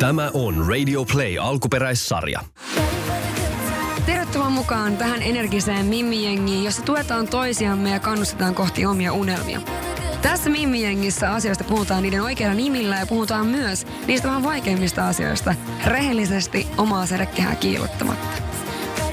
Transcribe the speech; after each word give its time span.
Tämä 0.00 0.30
on 0.34 0.66
Radio 0.68 1.04
Play 1.04 1.38
alkuperäissarja. 1.38 2.40
Tervetuloa 4.06 4.50
mukaan 4.50 4.96
tähän 4.96 5.22
energiseen 5.22 5.86
Mimmi-jengiin, 5.86 6.64
jossa 6.64 6.82
tuetaan 6.82 7.28
toisiamme 7.28 7.90
ja 7.90 8.00
kannustetaan 8.00 8.54
kohti 8.54 8.86
omia 8.86 9.12
unelmia. 9.12 9.60
Tässä 10.22 10.50
Mimmi-jengissä 10.50 11.30
asioista 11.32 11.64
puhutaan 11.64 12.02
niiden 12.02 12.22
oikeilla 12.22 12.54
nimillä 12.54 12.96
ja 12.96 13.06
puhutaan 13.06 13.46
myös 13.46 13.86
niistä 14.06 14.28
vähän 14.28 14.42
vaikeimmista 14.42 15.08
asioista 15.08 15.54
rehellisesti 15.86 16.66
omaa 16.76 17.06
sädekehää 17.06 17.54
kiilottamatta. 17.54 18.42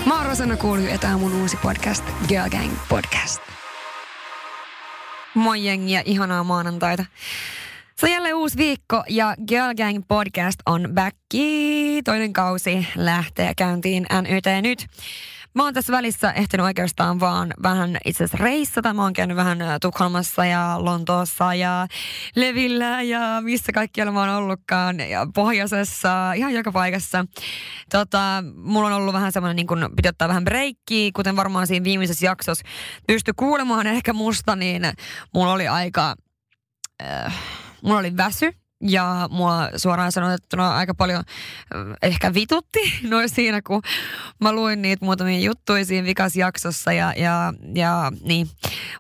Mä 0.06 0.18
oon 0.18 0.26
Rosanna 0.26 0.58
Kuulju 0.58 0.88
ja 0.88 0.98
tää 0.98 1.14
on 1.14 1.20
mun 1.20 1.42
uusi 1.42 1.58
podcast, 1.58 2.04
Girl 2.28 2.50
Gang 2.50 2.72
Podcast. 2.90 3.42
Moi 5.36 5.66
jengiä, 5.66 6.02
ihanaa 6.06 6.44
maanantaita. 6.44 7.06
Se 8.00 8.06
on 8.06 8.12
jälleen 8.12 8.36
uusi 8.36 8.58
viikko 8.58 9.04
ja 9.10 9.36
Girl 9.48 9.74
Gang 9.78 10.04
Podcast 10.08 10.60
on 10.66 10.90
back. 10.94 11.18
Toinen 12.06 12.34
kausi 12.34 12.88
lähtee 12.96 13.54
käyntiin 13.58 14.06
NYT 14.22 14.46
nyt. 14.62 14.86
Mä 15.56 15.64
oon 15.64 15.74
tässä 15.74 15.94
välissä 15.94 16.32
ehtinyt 16.32 16.64
oikeastaan 16.64 17.20
vaan 17.20 17.54
vähän 17.64 17.98
itse 18.06 18.24
asiassa 18.24 18.44
reissata. 18.44 18.94
Mä 18.94 19.02
oon 19.02 19.14
käynyt 19.14 19.38
vähän 19.38 19.58
Tukholmassa 19.82 20.46
ja 20.46 20.76
Lontoossa 20.80 21.54
ja 21.54 21.88
Levillä 22.36 23.02
ja 23.02 23.42
missä 23.42 23.72
kaikkialla 23.72 24.12
mä 24.12 24.20
oon 24.20 24.30
ollutkaan. 24.30 25.00
Ja 25.00 25.28
pohjoisessa, 25.36 26.34
ihan 26.34 26.54
joka 26.54 26.72
paikassa. 26.72 27.26
Tota, 27.92 28.44
mulla 28.56 28.88
on 28.88 28.94
ollut 28.94 29.14
vähän 29.14 29.32
semmoinen, 29.32 29.56
niin 29.56 29.68
kun 29.68 29.90
piti 29.96 30.10
ottaa 30.10 30.28
vähän 30.28 30.44
breikkiä, 30.44 31.12
kuten 31.16 31.36
varmaan 31.36 31.68
siinä 31.68 31.84
viimeisessä 31.84 32.26
jaksossa 32.26 32.66
pysty 33.08 33.34
kuulemaan 33.36 33.88
ehkä 33.88 34.14
musta, 34.14 34.56
niin 34.56 34.82
mulla 35.34 35.54
oli 35.54 35.68
aika... 35.68 36.16
Äh, 37.04 37.34
mulla 37.84 38.00
oli 38.00 38.18
väsy 38.18 38.54
ja 38.82 39.28
mua 39.32 39.70
suoraan 39.76 40.12
sanottuna 40.12 40.76
aika 40.76 40.96
paljon 40.96 41.24
ehkä 42.02 42.34
vitutti 42.34 42.80
noin 43.10 43.30
siinä, 43.30 43.62
kun 43.62 43.82
mä 44.42 44.54
luin 44.54 44.82
niitä 44.82 45.06
muutamia 45.06 45.40
juttuja 45.40 45.86
siinä 45.86 46.08
vikas 46.08 46.36
jaksossa 46.36 46.94
ja, 46.94 47.14
ja, 47.18 47.54
ja 47.76 48.12
niin. 48.22 48.48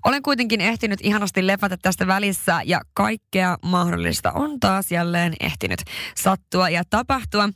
Olen 0.05 0.21
kuitenkin 0.21 0.61
ehtinyt 0.61 0.99
ihanasti 1.03 1.47
lepätä 1.47 1.77
tästä 1.81 2.07
välissä 2.07 2.61
ja 2.65 2.81
kaikkea 2.93 3.57
mahdollista 3.61 4.31
on 4.31 4.59
taas 4.59 4.91
jälleen 4.91 5.33
ehtinyt 5.39 5.79
sattua 6.15 6.69
ja 6.69 6.83
tapahtua. 6.89 7.49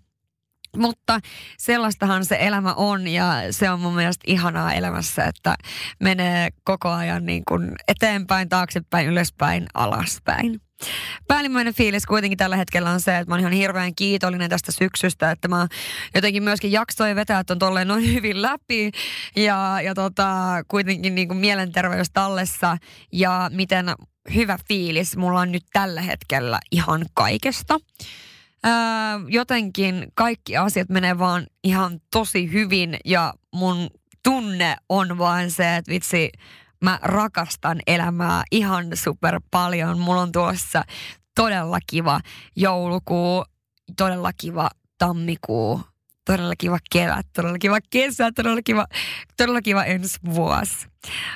Mutta 0.77 1.19
sellaistahan 1.57 2.25
se 2.25 2.37
elämä 2.39 2.73
on 2.73 3.07
ja 3.07 3.33
se 3.49 3.69
on 3.69 3.79
mun 3.79 3.95
mielestä 3.95 4.23
ihanaa 4.27 4.73
elämässä, 4.73 5.25
että 5.25 5.55
menee 5.99 6.49
koko 6.63 6.89
ajan 6.89 7.25
niin 7.25 7.43
kuin 7.47 7.71
eteenpäin, 7.87 8.49
taaksepäin, 8.49 9.07
ylöspäin, 9.07 9.65
alaspäin. 9.73 10.61
Päällimmäinen 11.27 11.73
fiilis 11.73 12.05
kuitenkin 12.05 12.37
tällä 12.37 12.55
hetkellä 12.55 12.89
on 12.89 13.01
se, 13.01 13.17
että 13.17 13.29
mä 13.31 13.35
oon 13.35 13.39
ihan 13.39 13.51
hirveän 13.51 13.95
kiitollinen 13.95 14.49
tästä 14.49 14.71
syksystä, 14.71 15.31
että 15.31 15.47
mä 15.47 15.67
jotenkin 16.15 16.43
myöskin 16.43 16.71
jaksoin 16.71 17.15
vetää, 17.15 17.39
että 17.39 17.53
on 17.53 17.59
tolleen 17.59 17.87
noin 17.87 18.13
hyvin 18.13 18.41
läpi 18.41 18.91
ja, 19.35 19.81
ja 19.83 19.93
tota, 19.93 20.35
kuitenkin 20.67 21.15
niin 21.15 21.27
kuin 21.27 21.37
mielenterveys 21.37 22.11
tallessa 22.13 22.77
ja 23.11 23.49
miten 23.53 23.85
hyvä 24.35 24.57
fiilis 24.67 25.17
mulla 25.17 25.39
on 25.39 25.51
nyt 25.51 25.63
tällä 25.73 26.01
hetkellä 26.01 26.59
ihan 26.71 27.05
kaikesta. 27.13 27.79
Öö, 28.65 28.71
jotenkin 29.27 30.07
kaikki 30.13 30.57
asiat 30.57 30.89
menee 30.89 31.19
vaan 31.19 31.47
ihan 31.63 31.99
tosi 32.11 32.51
hyvin 32.51 32.97
ja 33.05 33.33
mun 33.53 33.89
tunne 34.23 34.75
on 34.89 35.17
vaan 35.17 35.51
se, 35.51 35.75
että 35.75 35.91
vitsi, 35.91 36.31
mä 36.83 36.99
rakastan 37.01 37.79
elämää 37.87 38.43
ihan 38.51 38.85
super 38.93 39.41
paljon. 39.51 39.99
Mulla 39.99 40.21
on 40.21 40.31
tuossa 40.31 40.83
todella 41.35 41.79
kiva 41.87 42.19
joulukuu, 42.55 43.45
todella 43.97 44.33
kiva 44.33 44.69
tammikuu, 44.97 45.81
todella 46.25 46.53
kiva 46.57 46.77
kevät, 46.91 47.25
todella 47.33 47.57
kiva 47.57 47.77
kesä, 47.89 48.31
todella 48.35 48.61
kiva, 48.61 48.87
todella 49.37 49.61
kiva 49.61 49.83
ensi 49.83 50.19
vuosi. 50.33 50.87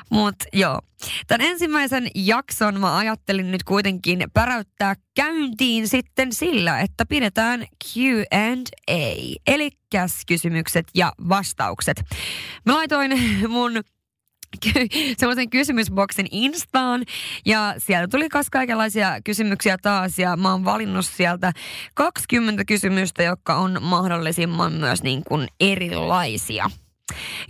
Mutta 0.09 0.45
joo, 0.53 0.79
tämän 1.27 1.47
ensimmäisen 1.47 2.07
jakson 2.15 2.79
mä 2.79 2.97
ajattelin 2.97 3.51
nyt 3.51 3.63
kuitenkin 3.63 4.23
päräyttää 4.33 4.95
käyntiin 5.15 5.87
sitten 5.87 6.33
sillä, 6.33 6.79
että 6.79 7.05
pidetään 7.05 7.65
Q&A, 7.85 9.37
eli 9.47 9.69
kysymykset 10.27 10.87
ja 10.95 11.13
vastaukset. 11.29 12.01
Mä 12.65 12.73
laitoin 12.73 13.11
mun 13.49 13.83
semmoisen 15.17 15.49
kysymysboksin 15.49 16.27
Instaan 16.31 17.03
ja 17.45 17.75
sieltä 17.77 18.07
tuli 18.07 18.29
kas 18.29 18.49
kaikenlaisia 18.49 19.17
kysymyksiä 19.23 19.77
taas 19.81 20.19
ja 20.19 20.37
mä 20.37 20.51
oon 20.51 20.65
valinnut 20.65 21.05
sieltä 21.05 21.51
20 21.93 22.65
kysymystä, 22.65 23.23
jotka 23.23 23.55
on 23.55 23.77
mahdollisimman 23.81 24.73
myös 24.73 25.03
niin 25.03 25.23
kuin 25.27 25.47
erilaisia. 25.59 26.69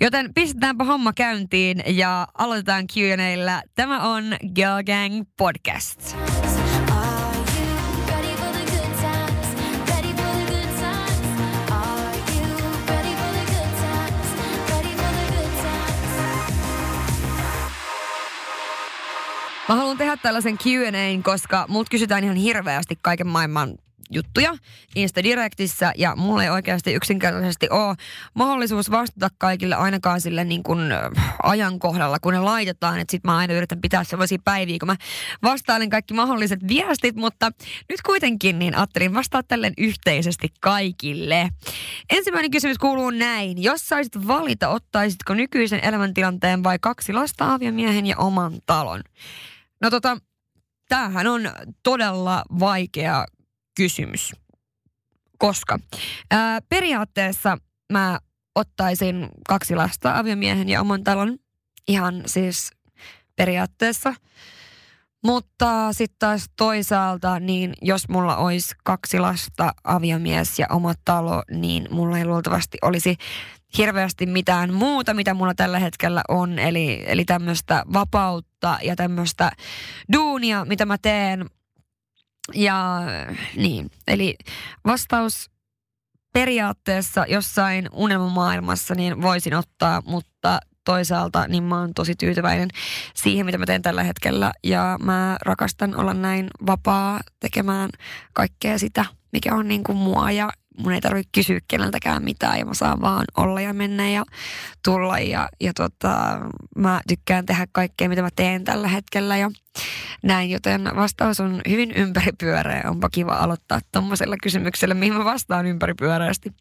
Joten 0.01 0.33
pistetäänpä 0.33 0.83
homma 0.83 1.13
käyntiin 1.13 1.83
ja 1.87 2.27
aloitetaan 2.37 2.85
Q&Allä. 2.87 3.63
Tämä 3.75 4.03
on 4.13 4.23
Girl 4.55 4.83
Gang 4.85 5.23
Podcast. 5.37 6.15
Mä 19.69 19.75
haluan 19.75 19.97
tehdä 19.97 20.17
tällaisen 20.17 20.57
Q&A, 20.57 21.21
koska 21.23 21.65
mut 21.67 21.89
kysytään 21.89 22.23
ihan 22.23 22.35
hirveästi 22.35 22.97
kaiken 23.01 23.27
maailman 23.27 23.73
juttuja 24.11 24.57
Insta-direktissä 24.95 25.93
ja 25.97 26.15
mulla 26.15 26.43
ei 26.43 26.49
oikeasti 26.49 26.93
yksinkertaisesti 26.93 27.69
ole 27.69 27.95
mahdollisuus 28.33 28.91
vastata 28.91 29.29
kaikille 29.37 29.75
ainakaan 29.75 30.21
sille 30.21 30.43
niin 30.43 30.63
kuin 30.63 30.79
ajankohdalla, 31.43 32.19
kun 32.19 32.33
ne 32.33 32.39
laitetaan. 32.39 32.99
Että 32.99 33.11
sit 33.11 33.23
mä 33.23 33.37
aina 33.37 33.53
yritän 33.53 33.81
pitää 33.81 34.03
sellaisia 34.03 34.37
päiviä, 34.43 34.77
kun 34.79 34.87
mä 34.87 34.95
vastailen 35.43 35.89
kaikki 35.89 36.13
mahdolliset 36.13 36.67
viestit, 36.67 37.15
mutta 37.15 37.51
nyt 37.89 38.01
kuitenkin 38.05 38.59
niin 38.59 38.77
ajattelin 38.77 39.13
vastaa 39.13 39.43
tälleen 39.43 39.73
yhteisesti 39.77 40.47
kaikille. 40.59 41.49
Ensimmäinen 42.09 42.51
kysymys 42.51 42.77
kuuluu 42.77 43.09
näin. 43.09 43.63
Jos 43.63 43.87
saisit 43.87 44.27
valita, 44.27 44.69
ottaisitko 44.69 45.33
nykyisen 45.33 45.85
elämäntilanteen 45.85 46.63
vai 46.63 46.79
kaksi 46.81 47.13
lasta, 47.13 47.53
aviomiehen 47.53 48.05
ja 48.05 48.17
oman 48.17 48.53
talon? 48.65 49.01
No 49.85 49.89
tota, 49.89 50.17
tämähän 50.89 51.27
on 51.27 51.51
todella 51.83 52.43
vaikea 52.59 53.25
kysymys. 53.75 54.31
Koska 55.37 55.79
ää, 56.31 56.59
periaatteessa 56.69 57.57
mä 57.91 58.19
ottaisin 58.55 59.27
kaksi 59.47 59.75
lasta, 59.75 60.17
aviomiehen 60.17 60.69
ja 60.69 60.81
oman 60.81 61.03
talon. 61.03 61.37
Ihan 61.87 62.23
siis 62.25 62.71
periaatteessa. 63.35 64.13
Mutta 65.23 65.93
sitten 65.93 66.19
taas 66.19 66.45
toisaalta, 66.57 67.39
niin 67.39 67.73
jos 67.81 68.09
mulla 68.09 68.37
olisi 68.37 68.75
kaksi 68.83 69.19
lasta, 69.19 69.71
aviomies 69.83 70.59
ja 70.59 70.65
oma 70.69 70.93
talo, 71.05 71.43
niin 71.51 71.87
mulla 71.91 72.17
ei 72.17 72.25
luultavasti 72.25 72.77
olisi 72.81 73.17
hirveästi 73.77 74.25
mitään 74.25 74.73
muuta, 74.73 75.13
mitä 75.13 75.33
mulla 75.33 75.53
tällä 75.55 75.79
hetkellä 75.79 76.21
on. 76.27 76.59
Eli, 76.59 77.03
eli 77.07 77.25
tämmöistä 77.25 77.83
vapautta 77.93 78.54
ja 78.81 78.95
tämmöistä 78.95 79.51
duunia, 80.13 80.65
mitä 80.65 80.85
mä 80.85 80.97
teen. 80.97 81.45
Ja 82.53 83.01
niin, 83.55 83.91
eli 84.07 84.35
vastaus 84.85 85.49
periaatteessa 86.33 87.25
jossain 87.27 87.89
unelmamaailmassa 87.91 88.95
niin 88.95 89.21
voisin 89.21 89.53
ottaa, 89.53 90.01
mutta 90.05 90.59
toisaalta 90.85 91.47
niin 91.47 91.63
mä 91.63 91.79
oon 91.79 91.93
tosi 91.93 92.15
tyytyväinen 92.15 92.69
siihen, 93.13 93.45
mitä 93.45 93.57
mä 93.57 93.65
teen 93.65 93.81
tällä 93.81 94.03
hetkellä. 94.03 94.51
Ja 94.63 94.97
mä 95.03 95.37
rakastan 95.41 95.95
olla 95.95 96.13
näin 96.13 96.47
vapaa 96.65 97.19
tekemään 97.39 97.89
kaikkea 98.33 98.79
sitä, 98.79 99.05
mikä 99.33 99.55
on 99.55 99.67
niin 99.67 99.83
kuin 99.83 99.97
mua 99.97 100.31
ja 100.31 100.49
mun 100.77 100.93
ei 100.93 101.01
tarvitse 101.01 101.29
kysyä 101.31 101.59
keneltäkään 101.67 102.23
mitään 102.23 102.59
ja 102.59 102.65
mä 102.65 102.73
saan 102.73 103.01
vaan 103.01 103.25
olla 103.37 103.61
ja 103.61 103.73
mennä 103.73 104.09
ja 104.09 104.23
tulla 104.85 105.19
ja, 105.19 105.49
ja 105.61 105.73
tota, 105.73 106.39
mä 106.77 107.01
tykkään 107.07 107.45
tehdä 107.45 107.67
kaikkea, 107.71 108.09
mitä 108.09 108.21
mä 108.21 108.29
teen 108.35 108.63
tällä 108.63 108.87
hetkellä 108.87 109.37
ja 109.37 109.51
näin, 110.23 110.49
joten 110.49 110.89
vastaus 110.95 111.39
on 111.39 111.61
hyvin 111.69 111.91
ympäripyöreä. 111.91 112.83
Onpa 112.89 113.09
kiva 113.09 113.33
aloittaa 113.33 113.79
tuommoisella 113.91 114.35
kysymyksellä, 114.43 114.93
mihin 114.95 115.13
mä 115.13 115.25
vastaan 115.25 115.65
ympäripyöreästi. 115.65 116.53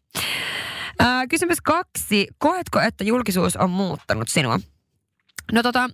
Ää, 0.99 1.27
kysymys 1.27 1.61
kaksi. 1.61 2.27
Koetko, 2.37 2.79
että 2.79 3.03
julkisuus 3.03 3.55
on 3.55 3.69
muuttanut 3.69 4.27
sinua? 4.27 4.59
No 5.51 5.63
tota, 5.63 5.89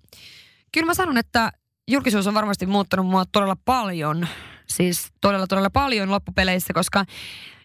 kyllä 0.71 0.85
mä 0.85 0.93
sanon, 0.93 1.17
että 1.17 1.51
julkisuus 1.87 2.27
on 2.27 2.33
varmasti 2.33 2.65
muuttanut 2.65 3.07
mua 3.07 3.25
todella 3.31 3.57
paljon. 3.65 4.27
Siis 4.67 5.11
todella, 5.21 5.47
todella 5.47 5.69
paljon 5.69 6.11
loppupeleissä, 6.11 6.73
koska 6.73 7.05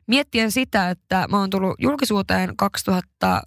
miettien 0.06 0.52
sitä, 0.52 0.90
että 0.90 1.26
mä 1.30 1.38
oon 1.38 1.50
tullut 1.50 1.74
julkisuuteen 1.78 2.56
2000 2.56 3.42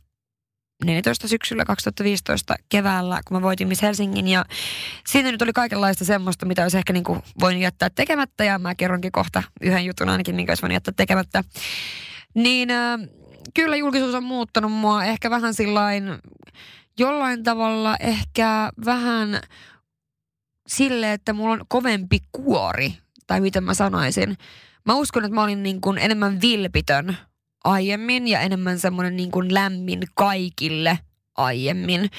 2014 0.80 1.28
syksyllä, 1.28 1.66
2015 1.66 2.56
keväällä, 2.70 3.22
kun 3.28 3.38
mä 3.38 3.42
voitin 3.42 3.68
Miss 3.68 3.82
Helsingin. 3.82 4.28
Ja 4.28 4.46
siinä 5.08 5.32
nyt 5.32 5.42
oli 5.42 5.54
kaikenlaista 5.54 6.06
semmoista, 6.06 6.46
mitä 6.46 6.64
olisi 6.64 6.78
ehkä 6.78 6.94
niin 6.94 7.04
kuin 7.04 7.22
voinut 7.40 7.62
jättää 7.62 7.90
tekemättä. 7.90 8.44
Ja 8.44 8.60
mä 8.60 8.76
kerronkin 8.76 9.12
kohta 9.12 9.44
yhden 9.62 9.86
jutun 9.86 10.10
ainakin, 10.10 10.36
minkä 10.36 10.52
olisi 10.52 10.62
voinut 10.62 10.74
jättää 10.74 10.94
tekemättä. 10.98 11.44
Niin 12.36 12.72
äh, 12.72 13.00
kyllä 13.54 13.76
julkisuus 13.76 14.16
on 14.16 14.24
muuttanut 14.24 14.72
mua 14.72 15.04
ehkä 15.04 15.30
vähän 15.30 15.54
sillain, 15.54 16.04
jollain 17.00 17.44
tavalla 17.44 17.98
ehkä 18.00 18.70
vähän 18.86 19.40
sille, 20.68 21.14
että 21.14 21.34
mulla 21.34 21.54
on 21.54 21.66
kovempi 21.68 22.20
kuori, 22.32 22.94
tai 23.28 23.42
miten 23.42 23.64
mä 23.64 23.74
sanoisin. 23.74 24.38
Mä 24.90 24.96
uskon, 24.96 25.26
että 25.26 25.36
mä 25.36 25.44
olin 25.44 25.64
niin 25.64 25.82
kuin 25.82 25.98
enemmän 25.98 26.42
vilpitön 26.42 27.18
aiemmin 27.64 28.28
ja 28.28 28.40
enemmän 28.40 28.80
semmoinen 28.80 29.16
niin 29.16 29.32
kuin 29.32 29.54
lämmin 29.54 30.04
kaikille 30.14 31.00
aiemmin, 31.38 32.10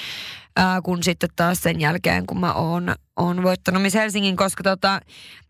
ää, 0.57 0.83
kun 0.83 1.03
sitten 1.03 1.29
taas 1.37 1.63
sen 1.63 1.81
jälkeen, 1.81 2.27
kun 2.27 2.41
mä 2.41 2.53
oon, 2.53 2.95
oon 3.17 3.43
voittanut 3.43 3.83
Miss 3.83 3.95
Helsingin, 3.95 4.37
koska 4.37 4.63
tota, 4.63 5.01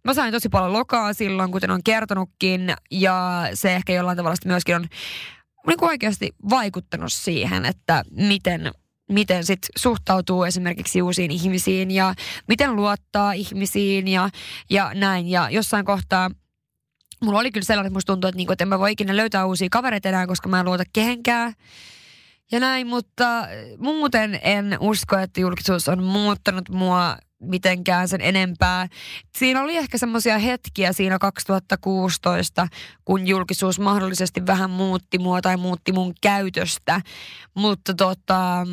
mä 0.05 0.15
sain 0.15 0.33
tosi 0.33 0.49
paljon 0.49 0.73
lokaa 0.73 1.13
silloin, 1.13 1.53
kuten 1.53 1.71
on 1.71 1.83
kertonutkin, 1.83 2.75
ja 2.91 3.43
se 3.55 3.75
ehkä 3.75 3.93
jollain 3.93 4.17
tavalla 4.17 4.37
myöskin 4.45 4.77
on 4.77 4.87
niin 5.67 5.79
kuin 5.79 5.89
oikeasti 5.89 6.31
vaikuttanut 6.51 7.13
siihen, 7.13 7.65
että 7.65 8.03
miten 8.11 8.71
miten 9.13 9.45
sit 9.45 9.59
suhtautuu 9.79 10.45
esimerkiksi 10.45 11.03
uusiin 11.03 11.31
ihmisiin 11.31 11.91
ja 11.91 12.15
miten 12.49 12.77
luottaa 12.77 13.33
ihmisiin 13.33 14.09
ja, 14.09 14.31
ja 14.71 14.91
näin. 14.95 15.29
Ja 15.29 15.51
jossain 15.51 15.85
kohtaa 15.85 16.31
mulla 17.21 17.39
oli 17.39 17.53
kyllä 17.53 17.65
sellainen, 17.65 17.89
että 17.89 17.97
musta 17.97 18.13
tuntuu, 18.13 18.29
että, 18.29 18.37
niinku, 18.37 18.53
että 18.53 18.65
en 18.65 18.69
mä 18.69 18.79
voi 18.79 18.93
ikinä 18.93 19.17
löytää 19.17 19.47
uusia 19.47 19.69
kavereita 19.71 20.09
enää, 20.09 20.27
koska 20.27 20.49
mä 20.49 20.61
en 20.61 20.67
luota 20.67 20.85
kehenkään. 20.93 21.53
Ja 22.53 22.61
näin, 22.61 22.87
mutta 22.87 23.49
muuten 23.79 24.41
en 24.43 24.77
usko, 24.81 25.19
että 25.19 25.41
julkisuus 25.41 25.89
on 25.89 26.03
muuttanut 26.03 26.69
mua 26.69 27.17
mitenkään 27.41 28.09
sen 28.09 28.21
enempää. 28.21 28.89
Siinä 29.39 29.63
oli 29.63 29.77
ehkä 29.77 29.99
semmoisia 29.99 30.39
hetkiä 30.39 30.93
siinä 30.93 31.19
2016, 31.19 32.69
kun 33.05 33.27
julkisuus 33.27 33.81
mahdollisesti 33.81 34.47
vähän 34.47 34.71
muutti 34.71 35.19
mua 35.19 35.41
tai 35.41 35.57
muutti 35.57 35.93
mun 35.93 36.13
käytöstä, 36.21 37.01
mutta 37.55 37.95
tota, 37.95 38.67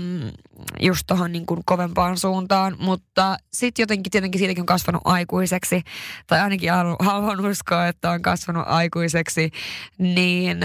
just 0.80 1.04
tuohon 1.08 1.32
niin 1.32 1.46
kovempaan 1.66 2.18
suuntaan. 2.18 2.76
Mutta 2.80 3.38
sitten 3.54 3.84
jotenkin 3.84 4.12
tietenkin 4.12 4.40
siitäkin 4.40 4.62
on 4.62 4.66
kasvanut 4.66 5.02
aikuiseksi, 5.06 5.82
tai 6.28 6.40
ainakin 6.40 6.72
haluan 7.00 7.46
uskoa, 7.46 7.88
että 7.88 8.12
on 8.12 8.22
kasvanut 8.22 8.64
aikuiseksi, 8.68 9.52
niin 9.98 10.58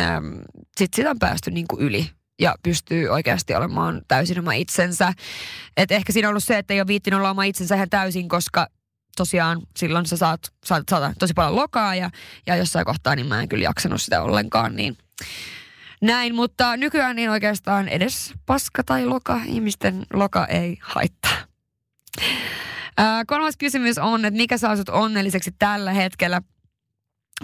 sitten 0.77 0.97
sitä 0.97 1.11
on 1.11 1.19
päästy 1.19 1.51
niin 1.51 1.67
kuin 1.69 1.81
yli 1.81 2.11
ja 2.41 2.55
pystyy 2.63 3.09
oikeasti 3.09 3.55
olemaan 3.55 4.03
täysin 4.09 4.39
oma 4.39 4.53
itsensä. 4.53 5.13
Et 5.77 5.91
ehkä 5.91 6.13
siinä 6.13 6.29
on 6.29 6.31
ollut 6.31 6.45
se, 6.45 6.59
että 6.59 6.75
ei 6.75 6.81
ole 6.81 6.87
viittinyt 6.87 7.19
olla 7.19 7.31
oma 7.31 7.45
itsensä 7.45 7.75
ihan 7.75 7.91
täysin, 7.91 8.29
koska 8.29 8.67
tosiaan 9.17 9.63
silloin 9.77 10.07
sä 10.07 10.17
saat, 10.17 10.41
saat, 10.65 10.85
saat 10.91 11.13
tosi 11.19 11.35
paljon 11.35 11.57
lokaa 11.57 11.95
ja, 11.95 12.11
ja 12.47 12.57
jossain 12.57 12.85
kohtaa 12.85 13.17
niin 13.17 13.27
mä 13.27 13.43
en 13.43 13.49
kyllä 13.49 13.65
jaksanut 13.65 14.03
sitä 14.03 14.23
ollenkaan. 14.23 14.77
Niin 14.77 14.99
näin, 16.01 16.35
mutta 16.35 16.77
nykyään 16.77 17.17
niin 17.17 17.31
oikeastaan 17.31 17.89
edes 17.89 18.33
paska 18.47 18.85
tai 18.85 19.07
loka, 19.07 19.41
ihmisten 19.47 20.07
loka 20.13 20.47
ei 20.47 20.79
haittaa. 20.83 21.37
Ää, 22.97 23.25
kolmas 23.25 23.57
kysymys 23.57 23.99
on, 23.99 24.25
että 24.25 24.37
mikä 24.37 24.59
saa 24.59 24.77
sut 24.77 24.89
onnelliseksi 24.89 25.51
tällä 25.59 25.93
hetkellä? 25.93 26.43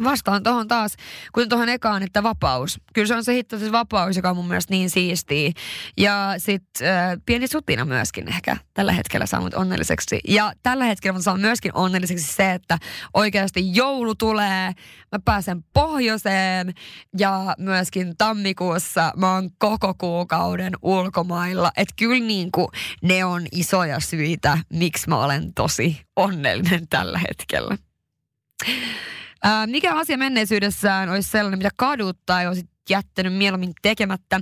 Vastaan 0.05 0.43
tuohon 0.43 0.69
taas, 0.69 0.97
kuten 1.33 1.49
tuohon 1.49 1.69
ekaan, 1.69 2.03
että 2.03 2.23
vapaus. 2.23 2.81
Kyllä 2.95 3.09
se 3.09 3.15
on 3.15 3.25
se 3.25 3.35
hitto, 3.35 3.59
se 3.59 3.73
vapaus, 3.73 4.17
joka 4.17 4.31
on 4.31 4.37
mun 4.37 4.49
mielestä 4.49 4.75
niin 4.75 4.91
siistiä. 4.91 5.53
Ja 5.97 6.35
sitten 6.39 6.89
äh, 6.89 7.19
pieni 7.27 7.47
sutina 7.47 7.85
myöskin 7.85 8.29
ehkä 8.29 8.57
tällä 8.75 8.93
hetkellä 8.93 9.27
saa 9.27 9.41
mut 9.41 9.55
onnelliseksi. 9.55 10.21
Ja 10.29 10.53
tällä 10.63 10.85
hetkellä 10.85 11.19
mä 11.19 11.23
saan 11.23 11.41
myöskin 11.41 11.75
onnelliseksi 11.75 12.33
se, 12.33 12.53
että 12.53 12.79
oikeasti 13.15 13.75
joulu 13.75 14.15
tulee, 14.15 14.73
mä 15.13 15.19
pääsen 15.25 15.65
pohjoiseen 15.73 16.75
ja 17.19 17.55
myöskin 17.59 18.15
tammikuussa 18.19 19.13
mä 19.17 19.35
oon 19.35 19.51
koko 19.59 19.95
kuukauden 19.99 20.73
ulkomailla. 20.83 21.73
Että 21.77 21.95
kyllä 21.97 22.25
niin 22.25 22.53
kuin 22.53 22.69
ne 23.03 23.25
on 23.25 23.47
isoja 23.53 24.01
syitä, 24.01 24.59
miksi 24.73 25.09
mä 25.09 25.25
olen 25.25 25.55
tosi 25.55 26.01
onnellinen 26.17 26.89
tällä 26.89 27.19
hetkellä. 27.19 27.79
Ää, 29.43 29.67
mikä 29.67 29.95
asia 29.95 30.19
menneisyydessään 30.19 31.09
olisi 31.09 31.31
sellainen, 31.31 31.59
mitä 31.59 31.71
kaduttaa 31.77 32.43
ja 32.43 32.49
olisit 32.49 32.71
jättänyt 32.91 33.35
mieluummin 33.35 33.73
tekemättä? 33.83 34.41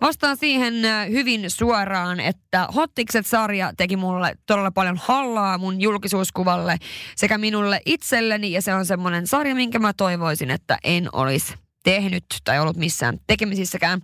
Vastaan 0.00 0.36
siihen 0.36 0.74
hyvin 1.10 1.50
suoraan, 1.50 2.20
että 2.20 2.68
Hottikset-sarja 2.74 3.72
teki 3.76 3.96
mulle 3.96 4.34
todella 4.46 4.70
paljon 4.70 5.00
hallaa 5.02 5.58
mun 5.58 5.80
julkisuuskuvalle 5.80 6.76
sekä 7.16 7.38
minulle 7.38 7.80
itselleni 7.86 8.52
ja 8.52 8.62
se 8.62 8.74
on 8.74 8.86
semmoinen 8.86 9.26
sarja, 9.26 9.54
minkä 9.54 9.78
mä 9.78 9.92
toivoisin, 9.92 10.50
että 10.50 10.78
en 10.84 11.08
olisi 11.12 11.54
tehnyt 11.84 12.24
tai 12.44 12.58
ollut 12.58 12.76
missään 12.76 13.18
tekemisissäkään. 13.26 14.00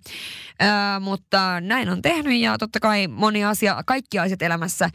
Ää, 0.61 1.01
mutta 1.01 1.61
näin 1.61 1.89
on 1.89 2.03
tehnyt 2.03 2.41
ja 2.41 2.59
totta 2.59 2.81
kai 2.81 3.09
moni 3.09 3.45
asia, 3.45 3.83
kaikki 3.87 4.19
asiat 4.19 4.43
elämässä 4.43 4.91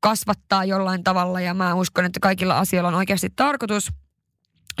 kasvattaa 0.00 0.64
jollain 0.64 1.04
tavalla 1.04 1.40
ja 1.40 1.54
mä 1.54 1.74
uskon, 1.74 2.04
että 2.04 2.20
kaikilla 2.20 2.58
asioilla 2.58 2.88
on 2.88 2.94
oikeasti 2.94 3.32
tarkoitus– 3.36 3.88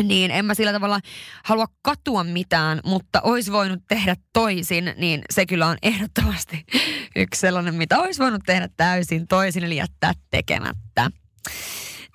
niin 0.02 0.30
en 0.30 0.44
mä 0.44 0.54
sillä 0.54 0.72
tavalla 0.72 1.00
halua 1.44 1.66
katua 1.82 2.24
mitään, 2.24 2.80
mutta 2.84 3.20
olisi 3.20 3.52
voinut 3.52 3.80
tehdä 3.88 4.16
toisin, 4.32 4.94
niin 4.96 5.22
se 5.30 5.46
kyllä 5.46 5.66
on 5.66 5.76
ehdottomasti 5.82 6.64
yksi 7.16 7.40
sellainen, 7.40 7.74
mitä 7.74 7.98
olisi 7.98 8.22
voinut 8.22 8.42
tehdä 8.46 8.68
täysin 8.76 9.28
toisin, 9.28 9.64
eli 9.64 9.76
jättää 9.76 10.12
tekemättä. 10.30 11.10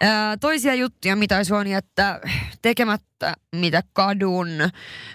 Ää, 0.01 0.37
toisia 0.37 0.75
juttuja, 0.75 1.15
mitä 1.15 1.37
olisi 1.37 1.53
voinut 1.53 1.73
jättää 1.73 2.19
tekemättä, 2.61 3.33
mitä 3.55 3.83
kadun, 3.93 4.47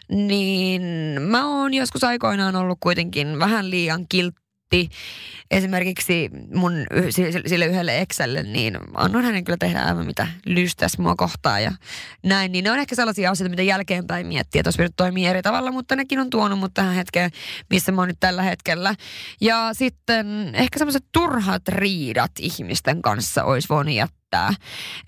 niin 0.09 0.83
mä 1.21 1.47
oon 1.47 1.75
joskus 1.75 2.05
aikoinaan 2.05 2.57
ollut 2.57 2.79
kuitenkin 2.81 3.39
vähän 3.39 3.71
liian 3.71 4.07
kiltti 4.09 4.42
otti 4.73 4.89
esimerkiksi 5.51 6.31
mun 6.55 6.73
sille 7.47 7.67
yhdelle 7.67 7.99
Excelle, 7.99 8.43
niin 8.43 8.79
annoin 8.95 9.25
hänen 9.25 9.45
kyllä 9.45 9.57
tehdä 9.57 9.83
aivan 9.83 10.07
mitä 10.07 10.27
lystäs 10.47 10.99
mua 10.99 11.15
kohtaa 11.17 11.61
ja 11.61 11.73
näin. 12.23 12.53
Niin 12.53 12.65
ne 12.65 12.71
on 12.71 12.79
ehkä 12.79 12.95
sellaisia 12.95 13.31
asioita, 13.31 13.51
mitä 13.51 13.63
jälkeenpäin 13.63 14.27
miettii, 14.27 14.59
että 14.59 14.69
olisi 14.69 14.93
toimii 14.97 15.27
eri 15.27 15.43
tavalla, 15.43 15.73
mutta 15.73 15.97
nekin 15.97 16.19
on 16.19 16.31
tuonut 16.31 16.59
mut 16.59 16.75
tähän 16.75 16.95
hetkeen, 16.95 17.31
missä 17.71 17.93
mä 17.93 18.01
oon 18.01 18.09
nyt 18.09 18.21
tällä 18.21 18.43
hetkellä. 18.43 18.95
Ja 19.41 19.71
sitten 19.73 20.55
ehkä 20.55 20.79
semmoiset 20.79 21.05
turhat 21.13 21.69
riidat 21.69 22.33
ihmisten 22.39 23.03
kanssa 23.03 23.45
olisi 23.45 23.69
voinut 23.69 23.95
jättää. 23.95 24.55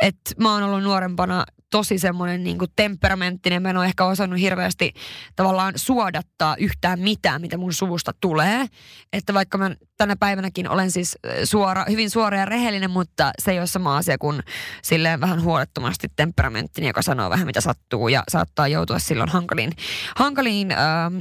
että 0.00 0.30
mä 0.40 0.52
oon 0.52 0.62
ollut 0.62 0.82
nuorempana 0.82 1.44
tosi 1.74 1.98
semmoinen 1.98 2.44
niin 2.44 2.58
kuin 2.58 2.70
temperamenttinen. 2.76 3.62
Mä 3.62 3.70
en 3.70 3.76
ole 3.76 3.84
ehkä 3.84 4.04
osannut 4.04 4.40
hirveästi 4.40 4.92
tavallaan 5.36 5.72
suodattaa 5.76 6.56
yhtään 6.56 7.00
mitään, 7.00 7.40
mitä 7.40 7.56
mun 7.56 7.72
suusta 7.72 8.12
tulee. 8.20 8.66
Että 9.12 9.34
vaikka 9.34 9.58
mä 9.58 9.70
tänä 9.96 10.16
päivänäkin 10.16 10.68
olen 10.68 10.90
siis 10.90 11.18
suora, 11.44 11.84
hyvin 11.90 12.10
suora 12.10 12.38
ja 12.38 12.44
rehellinen, 12.44 12.90
mutta 12.90 13.32
se 13.38 13.52
ei 13.52 13.58
ole 13.58 13.66
sama 13.66 13.96
asia 13.96 14.18
kuin 14.18 14.42
silleen 14.82 15.20
vähän 15.20 15.42
huolettomasti 15.42 16.08
temperamenttinen, 16.16 16.88
joka 16.88 17.02
sanoo 17.02 17.30
vähän 17.30 17.46
mitä 17.46 17.60
sattuu 17.60 18.08
ja 18.08 18.22
saattaa 18.28 18.68
joutua 18.68 18.98
silloin 18.98 19.30
hankaliin, 19.30 19.72
hankaliin 20.16 20.70
ähm, 20.70 21.16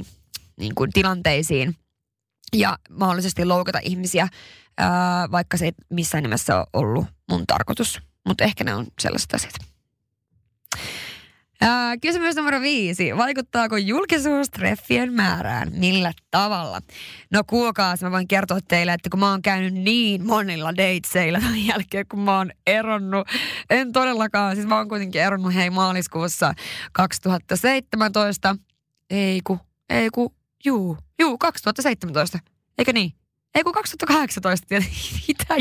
niin 0.56 0.74
kuin 0.74 0.90
tilanteisiin 0.90 1.76
ja 2.56 2.78
mahdollisesti 2.90 3.44
loukata 3.44 3.78
ihmisiä, 3.82 4.22
äh, 4.22 4.88
vaikka 5.30 5.56
se 5.56 5.64
ei 5.64 5.72
missään 5.90 6.22
nimessä 6.22 6.56
ole 6.56 6.66
ollut 6.72 7.06
mun 7.30 7.46
tarkoitus. 7.46 8.00
Mutta 8.26 8.44
ehkä 8.44 8.64
ne 8.64 8.74
on 8.74 8.86
sellaiset 9.00 9.34
asiat. 9.34 9.73
Ää, 11.66 11.96
kysymys 11.96 12.36
numero 12.36 12.60
viisi. 12.60 13.16
Vaikuttaako 13.16 13.76
julkisuus 13.76 14.50
treffien 14.50 15.12
määrään? 15.12 15.72
Millä 15.76 16.12
tavalla? 16.30 16.80
No 17.30 17.42
kuulkaas, 17.46 18.02
mä 18.02 18.10
voin 18.10 18.28
kertoa 18.28 18.58
teille, 18.68 18.92
että 18.92 19.10
kun 19.10 19.20
mä 19.20 19.30
oon 19.30 19.42
käynyt 19.42 19.74
niin 19.74 20.26
monilla 20.26 20.76
dateseilla 20.76 21.40
tämän 21.40 21.66
jälkeen, 21.70 22.06
kun 22.08 22.20
mä 22.20 22.36
oon 22.36 22.50
eronnut. 22.66 23.28
En 23.70 23.92
todellakaan, 23.92 24.56
siis 24.56 24.66
mä 24.66 24.76
oon 24.76 24.88
kuitenkin 24.88 25.20
eronnut 25.20 25.54
hei 25.54 25.70
maaliskuussa 25.70 26.54
2017. 26.92 28.56
Ei 29.10 29.40
ku, 29.44 29.58
ei 29.90 30.10
ku, 30.10 30.34
juu, 30.64 30.98
juu, 31.18 31.38
2017. 31.38 32.38
Eikö 32.78 32.92
niin? 32.92 33.12
Ei 33.54 33.64
kun 33.64 33.72
2018, 33.72 34.66
mitä, 35.28 35.54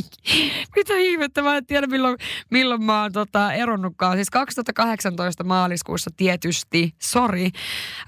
mitä 0.76 0.94
ihmettä, 0.98 1.42
mä 1.42 1.58
en 1.58 1.66
tiedä 1.66 1.88
milloin, 1.88 2.18
milloin 2.50 2.84
mä 2.84 3.02
oon 3.02 3.12
tota, 3.12 3.54
eronnutkaan. 3.54 4.18
Siis 4.18 4.30
2018 4.30 5.44
maaliskuussa 5.44 6.12
tietysti, 6.18 6.96
sori. 7.02 7.50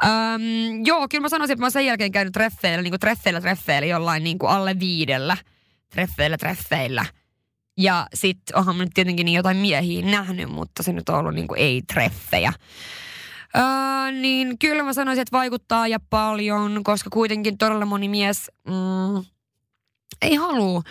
Öm, 0.03 0.85
joo, 0.85 1.07
kyllä 1.07 1.21
mä 1.21 1.29
sanoisin, 1.29 1.53
että 1.53 1.61
mä 1.61 1.65
oon 1.65 1.71
sen 1.71 1.85
jälkeen 1.85 2.11
käynyt 2.11 2.33
treffeillä, 2.33 2.81
niin 2.81 2.91
kuin 2.91 2.99
treffeillä, 2.99 3.41
treffeillä 3.41 3.87
jollain 3.87 4.23
niin 4.23 4.39
kuin 4.39 4.49
alle 4.49 4.79
viidellä. 4.79 5.37
Treffeillä, 5.89 6.37
treffeillä. 6.37 7.05
Ja 7.77 8.07
sit 8.13 8.37
onhan 8.53 8.75
mä 8.75 8.83
nyt 8.83 8.93
tietenkin 8.93 9.25
niin 9.25 9.35
jotain 9.35 9.57
miehiä 9.57 10.05
nähnyt, 10.05 10.49
mutta 10.49 10.83
se 10.83 10.93
nyt 10.93 11.09
on 11.09 11.15
ollut 11.15 11.33
niin 11.35 11.47
kuin 11.47 11.59
ei-treffejä. 11.59 12.53
Öö, 13.57 14.11
niin 14.11 14.59
kyllä 14.59 14.83
mä 14.83 14.93
sanoisin, 14.93 15.21
että 15.21 15.37
vaikuttaa 15.37 15.87
ja 15.87 15.99
paljon, 16.09 16.83
koska 16.83 17.09
kuitenkin 17.09 17.57
todella 17.57 17.85
moni 17.85 18.09
mies... 18.09 18.51
Mm, 18.67 19.34
ei 20.21 20.35
halua, 20.35 20.81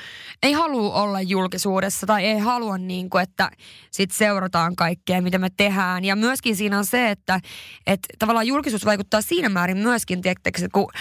ei 0.42 0.52
halua 0.52 1.02
olla 1.02 1.20
julkisuudessa 1.20 2.06
tai 2.06 2.24
ei 2.24 2.38
halua 2.38 2.78
niin 2.78 3.10
kuin, 3.10 3.22
että 3.22 3.50
sit 3.90 4.10
seurataan 4.10 4.76
kaikkea, 4.76 5.22
mitä 5.22 5.38
me 5.38 5.48
tehdään. 5.56 6.04
Ja 6.04 6.16
myöskin 6.16 6.56
siinä 6.56 6.78
on 6.78 6.84
se, 6.84 7.10
että, 7.10 7.40
että 7.86 8.08
tavallaan 8.18 8.46
julkisuus 8.46 8.84
vaikuttaa 8.84 9.22
siinä 9.22 9.48
määrin 9.48 9.76
myöskin, 9.76 10.22
tietysti, 10.22 10.68
kun 10.72 10.92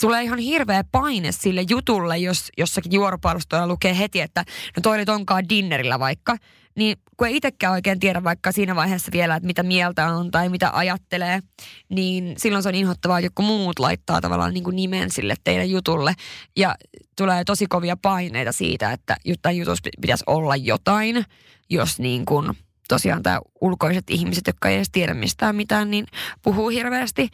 tulee 0.00 0.22
ihan 0.22 0.38
hirveä 0.38 0.84
paine 0.92 1.32
sille 1.32 1.64
jutulle, 1.68 2.18
jos 2.18 2.48
jossakin 2.58 2.92
juoropalstoilla 2.92 3.66
lukee 3.66 3.98
heti, 3.98 4.20
että 4.20 4.44
no 4.76 4.80
toi 4.82 5.04
onkaan 5.08 5.48
dinnerillä 5.48 5.98
vaikka– 5.98 6.36
niin 6.76 6.96
kun 7.16 7.26
ei 7.26 7.36
itsekään 7.36 7.72
oikein 7.72 8.00
tiedä 8.00 8.24
vaikka 8.24 8.52
siinä 8.52 8.76
vaiheessa 8.76 9.12
vielä, 9.12 9.36
että 9.36 9.46
mitä 9.46 9.62
mieltä 9.62 10.06
on 10.06 10.30
tai 10.30 10.48
mitä 10.48 10.70
ajattelee, 10.72 11.40
niin 11.88 12.34
silloin 12.36 12.62
se 12.62 12.68
on 12.68 12.74
inhottavaa, 12.74 13.20
joku 13.20 13.42
muut 13.42 13.78
laittaa 13.78 14.20
tavallaan 14.20 14.54
niin 14.54 14.64
kuin 14.64 14.76
nimen 14.76 15.10
sille 15.10 15.34
teidän 15.44 15.70
jutulle. 15.70 16.14
Ja 16.56 16.74
tulee 17.16 17.44
tosi 17.44 17.66
kovia 17.66 17.96
paineita 18.02 18.52
siitä, 18.52 18.92
että 18.92 19.16
jotain 19.24 19.56
jutussa 19.56 19.90
pitäisi 20.00 20.24
olla 20.26 20.56
jotain, 20.56 21.24
jos 21.70 21.98
niin 21.98 22.24
kuin 22.24 22.52
tosiaan 22.88 23.22
tämä 23.22 23.40
ulkoiset 23.60 24.04
ihmiset, 24.10 24.46
jotka 24.46 24.68
ei 24.68 24.76
edes 24.76 24.90
tiedä 24.92 25.14
mistään 25.14 25.56
mitään, 25.56 25.90
niin 25.90 26.06
puhuu 26.42 26.68
hirveästi. 26.68 27.28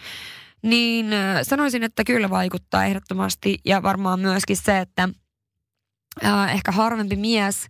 Niin 0.63 1.07
sanoisin, 1.43 1.83
että 1.83 2.05
kyllä 2.05 2.31
vaikuttaa 2.31 2.85
ehdottomasti 2.85 3.59
ja 3.65 3.83
varmaan 3.83 4.21
myöskin 4.21 4.57
se, 4.57 4.79
että 4.79 5.09
äh, 6.25 6.55
ehkä 6.55 6.73
harvempi 6.73 7.17
mies– 7.17 7.67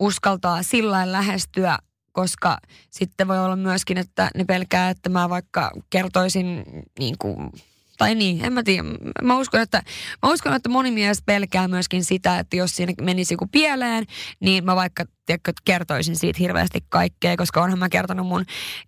uskaltaa 0.00 0.62
sillä 0.62 1.12
lähestyä, 1.12 1.78
koska 2.12 2.58
sitten 2.90 3.28
voi 3.28 3.38
olla 3.38 3.56
myöskin, 3.56 3.98
että 3.98 4.30
ne 4.34 4.44
pelkää, 4.44 4.90
että 4.90 5.08
mä 5.08 5.28
vaikka 5.28 5.70
kertoisin 5.90 6.64
niin 6.98 7.14
kuin 7.18 7.50
tai 7.98 8.14
niin, 8.14 8.44
en 8.44 8.52
mä 8.52 8.62
tiedä. 8.62 8.88
Mä 9.22 9.38
uskon, 9.38 9.60
että, 9.60 9.82
mä 10.22 10.32
uskon, 10.32 10.54
että 10.54 10.68
moni 10.68 10.90
mies 10.90 11.22
pelkää 11.26 11.68
myöskin 11.68 12.04
sitä, 12.04 12.38
että 12.38 12.56
jos 12.56 12.76
siinä 12.76 12.92
menisi 13.00 13.34
joku 13.34 13.46
pieleen, 13.52 14.04
niin 14.40 14.64
mä 14.64 14.76
vaikka 14.76 15.04
tiedätkö, 15.26 15.52
kertoisin 15.64 16.16
siitä 16.16 16.38
hirveästi 16.38 16.78
kaikkea, 16.88 17.36
koska 17.36 17.62
onhan 17.62 17.78
mä 17.78 17.88
kertonut 17.88 18.26
mun 18.26 18.44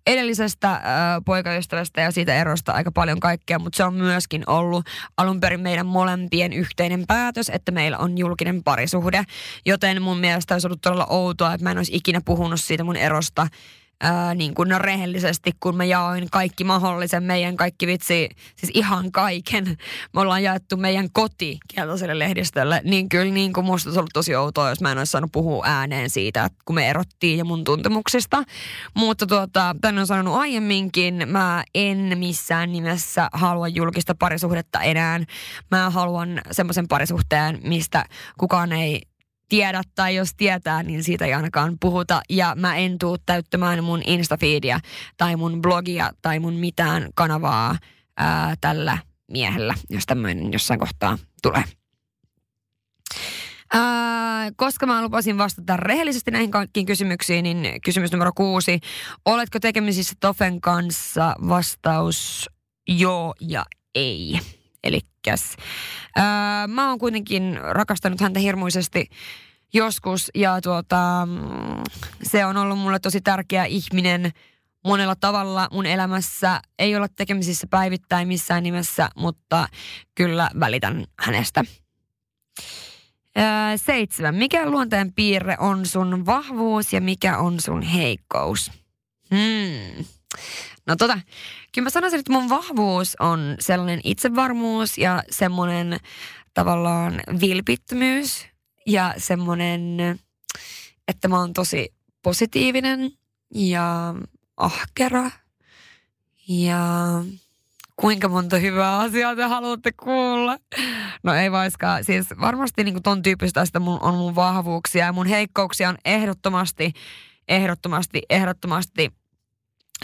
edellisestä 0.07 0.71
äh, 0.71 0.81
poikaystävästä 1.25 2.01
ja 2.01 2.11
siitä 2.11 2.35
erosta 2.35 2.71
aika 2.71 2.91
paljon 2.91 3.19
kaikkea, 3.19 3.59
mutta 3.59 3.77
se 3.77 3.83
on 3.83 3.93
myöskin 3.93 4.43
ollut 4.47 4.85
alun 5.17 5.39
perin 5.39 5.59
meidän 5.59 5.85
molempien 5.85 6.53
yhteinen 6.53 7.03
päätös, 7.07 7.49
että 7.49 7.71
meillä 7.71 7.97
on 7.97 8.17
julkinen 8.17 8.63
parisuhde, 8.63 9.23
joten 9.65 10.01
mun 10.01 10.17
mielestä 10.17 10.55
olisi 10.55 10.67
ollut 10.67 10.81
todella 10.81 11.07
outoa, 11.09 11.53
että 11.53 11.63
mä 11.63 11.71
en 11.71 11.77
olisi 11.77 11.95
ikinä 11.95 12.21
puhunut 12.25 12.61
siitä 12.61 12.83
mun 12.83 12.95
erosta 12.95 13.47
ää, 14.01 14.35
niin 14.35 14.53
kuin 14.53 14.69
no 14.69 14.79
rehellisesti, 14.79 15.51
kun 15.59 15.77
mä 15.77 15.85
jaoin 15.85 16.27
kaikki 16.31 16.63
mahdollisen, 16.63 17.23
meidän 17.23 17.57
kaikki 17.57 17.87
vitsi, 17.87 18.29
siis 18.55 18.71
ihan 18.73 19.11
kaiken. 19.11 19.77
Me 20.13 20.21
ollaan 20.21 20.43
jaettu 20.43 20.77
meidän 20.77 21.07
koti 21.13 21.57
kieltoiselle 21.67 22.19
lehdistölle, 22.19 22.81
niin 22.83 23.09
kyllä 23.09 23.33
niin 23.33 23.53
kuin 23.53 23.65
musta 23.65 23.89
olisi 23.89 23.99
ollut 23.99 24.13
tosi 24.13 24.35
outoa, 24.35 24.69
jos 24.69 24.81
mä 24.81 24.91
en 24.91 24.97
olisi 24.97 25.11
saanut 25.11 25.31
puhua 25.31 25.63
ääneen 25.67 26.09
siitä, 26.09 26.49
kun 26.65 26.75
me 26.75 26.89
erottiin 26.89 27.37
ja 27.37 27.45
mun 27.45 27.63
tuntemuksista. 27.63 28.43
Mutta 28.93 29.27
tuota, 29.27 29.75
tänne 29.81 30.01
on 30.01 30.07
sanonut 30.07 30.35
aiemminkin, 30.35 31.23
mä 31.27 31.63
en 31.75 32.17
missään 32.17 32.71
nimessä 32.71 33.29
halua 33.33 33.67
julkista 33.67 34.15
parisuhdetta 34.15 34.81
enää. 34.81 35.19
Mä 35.71 35.89
haluan 35.89 36.41
semmoisen 36.51 36.87
parisuhteen, 36.87 37.59
mistä 37.63 38.05
kukaan 38.37 38.71
ei 38.71 39.01
tiedä 39.49 39.81
tai 39.95 40.15
jos 40.15 40.29
tietää, 40.37 40.83
niin 40.83 41.03
siitä 41.03 41.25
ei 41.25 41.33
ainakaan 41.33 41.77
puhuta. 41.79 42.21
Ja 42.29 42.55
mä 42.55 42.75
en 42.75 42.97
tuu 42.97 43.17
täyttämään 43.25 43.83
mun 43.83 44.01
Instafeedia 44.05 44.79
tai 45.17 45.35
mun 45.35 45.61
blogia 45.61 46.11
tai 46.21 46.39
mun 46.39 46.53
mitään 46.53 47.09
kanavaa 47.15 47.77
ää, 48.17 48.55
tällä 48.61 48.97
miehellä, 49.31 49.73
jos 49.89 50.05
tämmöinen 50.05 50.53
jossain 50.53 50.79
kohtaa 50.79 51.17
tulee. 51.41 51.63
Ää, 53.73 54.51
koska 54.55 54.85
mä 54.85 55.01
lupasin 55.01 55.37
vastata 55.37 55.77
rehellisesti 55.77 56.31
näihin 56.31 56.51
kaikkiin 56.51 56.85
kysymyksiin, 56.85 57.43
niin 57.43 57.81
kysymys 57.81 58.11
numero 58.11 58.31
kuusi. 58.35 58.79
Oletko 59.25 59.59
tekemisissä 59.59 60.13
Tofen 60.19 60.61
kanssa? 60.61 61.35
Vastaus 61.49 62.49
joo 62.87 63.33
ja 63.41 63.65
ei. 63.95 64.39
Elikkäs, 64.87 65.55
ää, 66.15 66.67
mä 66.67 66.89
oon 66.89 66.99
kuitenkin 66.99 67.59
rakastanut 67.61 68.21
häntä 68.21 68.39
hirmuisesti 68.39 69.09
joskus 69.73 70.31
ja 70.35 70.61
tuota, 70.61 71.27
se 72.23 72.45
on 72.45 72.57
ollut 72.57 72.79
mulle 72.79 72.99
tosi 72.99 73.21
tärkeä 73.21 73.65
ihminen 73.65 74.31
monella 74.85 75.15
tavalla 75.15 75.67
mun 75.71 75.85
elämässä. 75.85 76.61
Ei 76.79 76.95
olla 76.95 77.07
tekemisissä 77.07 77.67
päivittäin 77.69 78.27
missään 78.27 78.63
nimessä, 78.63 79.09
mutta 79.15 79.67
kyllä 80.15 80.49
välitän 80.59 81.05
hänestä. 81.19 81.63
Ää, 83.35 83.77
seitsemän. 83.77 84.35
Mikä 84.35 84.69
luonteen 84.69 85.13
piirre 85.13 85.55
on 85.59 85.85
sun 85.85 86.25
vahvuus 86.25 86.93
ja 86.93 87.01
mikä 87.01 87.37
on 87.37 87.61
sun 87.61 87.81
heikkous? 87.81 88.71
Hmm. 89.35 90.05
No 90.87 90.95
tota, 90.95 91.19
kyllä 91.73 91.85
mä 91.85 91.89
sanoisin, 91.89 92.19
että 92.19 92.31
mun 92.31 92.49
vahvuus 92.49 93.15
on 93.19 93.55
sellainen 93.59 94.01
itsevarmuus 94.03 94.97
ja 94.97 95.23
semmoinen 95.29 95.99
tavallaan 96.53 97.21
vilpittömyys 97.41 98.47
ja 98.85 99.13
semmoinen, 99.17 99.97
että 101.07 101.27
mä 101.27 101.39
oon 101.39 101.53
tosi 101.53 101.93
positiivinen 102.23 103.11
ja 103.53 104.15
ahkera 104.57 105.31
ja 106.47 106.79
kuinka 107.95 108.29
monta 108.29 108.57
hyvää 108.57 108.97
asiaa 108.97 109.35
te 109.35 109.43
haluatte 109.43 109.91
kuulla. 109.91 110.57
No 111.23 111.33
ei 111.33 111.51
vaiskaan. 111.51 112.03
Siis 112.03 112.27
varmasti 112.41 112.83
niin 112.83 113.03
ton 113.03 113.21
tyyppistä 113.21 113.65
sitä 113.65 113.79
mun, 113.79 113.99
on 114.01 114.13
mun 114.13 114.35
vahvuuksia 114.35 115.05
ja 115.05 115.13
mun 115.13 115.27
heikkouksia 115.27 115.89
on 115.89 115.97
ehdottomasti, 116.05 116.93
ehdottomasti, 117.47 118.21
ehdottomasti 118.29 119.11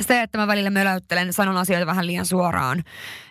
se, 0.01 0.21
että 0.21 0.37
mä 0.37 0.47
välillä 0.47 0.69
möläyttelen, 0.69 1.33
sanon 1.33 1.57
asioita 1.57 1.85
vähän 1.85 2.07
liian 2.07 2.25
suoraan. 2.25 2.83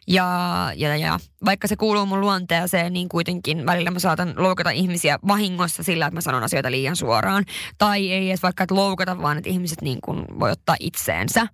Ja, 0.06 0.70
ja, 0.76 0.96
ja 0.96 1.18
vaikka 1.44 1.68
se 1.68 1.76
kuuluu 1.76 2.06
mun 2.06 2.20
luonteeseen, 2.20 2.92
niin 2.92 3.08
kuitenkin 3.08 3.66
välillä 3.66 3.90
mä 3.90 3.98
saatan 3.98 4.34
loukata 4.36 4.70
ihmisiä 4.70 5.18
vahingossa 5.28 5.82
sillä, 5.82 6.06
että 6.06 6.16
mä 6.16 6.20
sanon 6.20 6.42
asioita 6.42 6.70
liian 6.70 6.96
suoraan. 6.96 7.44
Tai 7.78 8.12
ei 8.12 8.28
edes 8.28 8.42
vaikka, 8.42 8.64
että 8.64 8.74
loukata, 8.74 9.22
vaan 9.22 9.38
että 9.38 9.50
ihmiset 9.50 9.82
niin 9.82 9.98
kuin 10.04 10.24
voi 10.40 10.50
ottaa 10.50 10.76
itseensä. 10.80 11.46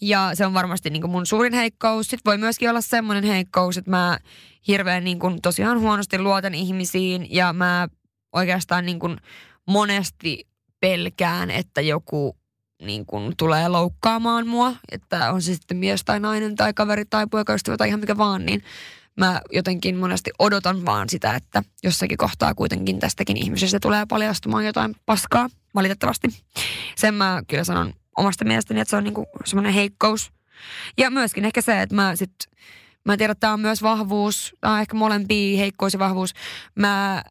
Ja 0.00 0.30
se 0.34 0.46
on 0.46 0.54
varmasti 0.54 0.90
niin 0.90 1.00
kuin 1.00 1.10
mun 1.10 1.26
suurin 1.26 1.52
heikkous. 1.52 2.06
Sitten 2.06 2.30
voi 2.30 2.38
myöskin 2.38 2.70
olla 2.70 2.80
semmoinen 2.80 3.24
heikkous, 3.24 3.76
että 3.76 3.90
mä 3.90 4.18
hirveän 4.68 5.04
niin 5.04 5.18
kuin 5.18 5.42
tosiaan 5.42 5.80
huonosti 5.80 6.18
luotan 6.18 6.54
ihmisiin 6.54 7.26
ja 7.30 7.52
mä 7.52 7.88
oikeastaan 8.32 8.86
niin 8.86 8.98
kuin 8.98 9.16
monesti 9.66 10.48
pelkään, 10.80 11.50
että 11.50 11.80
joku 11.80 12.36
niin 12.82 13.06
kuin 13.06 13.36
tulee 13.36 13.68
loukkaamaan 13.68 14.46
mua, 14.46 14.72
että 14.92 15.32
on 15.32 15.42
se 15.42 15.54
sitten 15.54 15.76
mies 15.76 16.04
tai 16.04 16.20
nainen 16.20 16.56
tai 16.56 16.74
kaveri 16.74 17.04
tai 17.04 17.26
poikaystävä 17.26 17.76
tai 17.76 17.88
ihan 17.88 18.00
mikä 18.00 18.16
vaan, 18.16 18.46
niin 18.46 18.62
mä 19.16 19.40
jotenkin 19.52 19.96
monesti 19.96 20.30
odotan 20.38 20.86
vaan 20.86 21.08
sitä, 21.08 21.34
että 21.34 21.62
jossakin 21.82 22.16
kohtaa 22.18 22.54
kuitenkin 22.54 22.98
tästäkin 22.98 23.36
ihmisestä 23.36 23.80
tulee 23.80 24.06
paljastumaan 24.06 24.66
jotain 24.66 24.96
paskaa, 25.06 25.48
valitettavasti. 25.74 26.28
Sen 26.96 27.14
mä 27.14 27.42
kyllä 27.48 27.64
sanon 27.64 27.94
omasta 28.16 28.44
mielestäni, 28.44 28.80
että 28.80 28.90
se 28.90 28.96
on 28.96 29.04
niinku 29.04 29.26
semmoinen 29.44 29.72
heikkous. 29.72 30.32
Ja 30.98 31.10
myöskin 31.10 31.44
ehkä 31.44 31.60
se, 31.62 31.82
että 31.82 31.94
mä 31.94 32.16
sit, 32.16 32.32
mä 33.04 33.12
en 33.12 33.18
tiedä, 33.18 33.30
että 33.30 33.40
tämä 33.40 33.52
on 33.52 33.60
myös 33.60 33.82
vahvuus, 33.82 34.54
tämä 34.60 34.74
on 34.74 34.80
ehkä 34.80 34.96
molempia 34.96 35.58
heikkous 35.58 35.92
ja 35.92 35.98
vahvuus. 35.98 36.34
Mä 36.74 37.22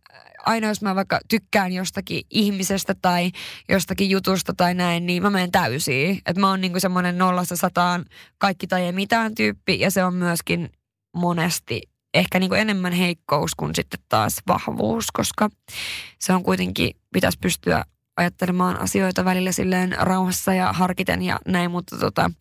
aina 0.47 0.67
jos 0.67 0.81
mä 0.81 0.95
vaikka 0.95 1.19
tykkään 1.29 1.73
jostakin 1.73 2.21
ihmisestä 2.29 2.95
tai 3.01 3.31
jostakin 3.69 4.09
jutusta 4.09 4.53
tai 4.57 4.73
näin, 4.73 5.05
niin 5.05 5.23
mä 5.23 5.29
menen 5.29 5.51
täysiin. 5.51 6.21
Että 6.25 6.39
mä 6.39 6.49
oon 6.49 6.61
niinku 6.61 6.79
semmoinen 6.79 7.17
nollasta 7.17 7.55
sataan 7.55 8.05
kaikki 8.37 8.67
tai 8.67 8.83
ei 8.83 8.91
mitään 8.91 9.35
tyyppi 9.35 9.79
ja 9.79 9.91
se 9.91 10.03
on 10.03 10.13
myöskin 10.13 10.69
monesti 11.15 11.81
ehkä 12.13 12.39
niinku 12.39 12.55
enemmän 12.55 12.93
heikkous 12.93 13.55
kuin 13.55 13.75
sitten 13.75 13.99
taas 14.09 14.41
vahvuus, 14.47 15.05
koska 15.13 15.49
se 16.19 16.33
on 16.33 16.43
kuitenkin, 16.43 16.91
pitäisi 17.13 17.37
pystyä 17.41 17.83
ajattelemaan 18.17 18.79
asioita 18.79 19.25
välillä 19.25 19.51
silleen 19.51 19.95
rauhassa 19.99 20.53
ja 20.53 20.73
harkiten 20.73 21.21
ja 21.21 21.39
näin, 21.47 21.71
mutta 21.71 21.97
tota, 21.97 22.31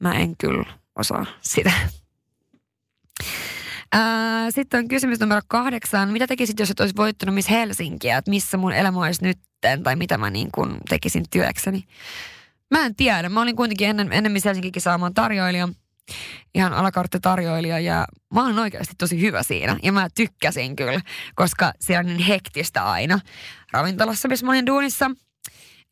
mä 0.00 0.14
en 0.14 0.36
kyllä 0.36 0.64
osaa 0.96 1.26
sitä. 1.40 1.72
Sitten 4.50 4.78
on 4.78 4.88
kysymys 4.88 5.20
numero 5.20 5.40
kahdeksan. 5.48 6.10
Mitä 6.12 6.26
tekisit, 6.26 6.58
jos 6.58 6.70
et 6.70 6.80
olisi 6.80 6.96
voittanut 6.96 7.34
Miss 7.34 7.50
Helsinkiä? 7.50 8.18
Että 8.18 8.30
missä 8.30 8.56
mun 8.56 8.72
elämä 8.72 9.00
olisi 9.00 9.22
nytten 9.22 9.82
tai 9.82 9.96
mitä 9.96 10.18
mä 10.18 10.30
niin 10.30 10.48
kuin 10.54 10.76
tekisin 10.88 11.24
työkseni? 11.30 11.84
Mä 12.70 12.86
en 12.86 12.94
tiedä. 12.94 13.28
Mä 13.28 13.42
olin 13.42 13.56
kuitenkin 13.56 13.88
ennen, 13.88 14.12
ennen 14.12 14.32
Miss 14.32 14.44
Helsinkikin 14.44 14.82
saamaan 14.82 15.14
tarjoilija. 15.14 15.68
Ihan 16.54 16.72
alakarttitarjoilija 16.72 17.78
ja 17.78 18.06
mä 18.34 18.44
olen 18.44 18.58
oikeasti 18.58 18.94
tosi 18.98 19.20
hyvä 19.20 19.42
siinä. 19.42 19.76
Ja 19.82 19.92
mä 19.92 20.08
tykkäsin 20.14 20.76
kyllä, 20.76 21.00
koska 21.34 21.72
siellä 21.80 22.00
on 22.00 22.06
niin 22.06 22.26
hektistä 22.26 22.90
aina 22.90 23.20
ravintolassa, 23.72 24.28
missä 24.28 24.46
mä 24.46 24.52
olin 24.52 24.66
duunissa– 24.66 25.10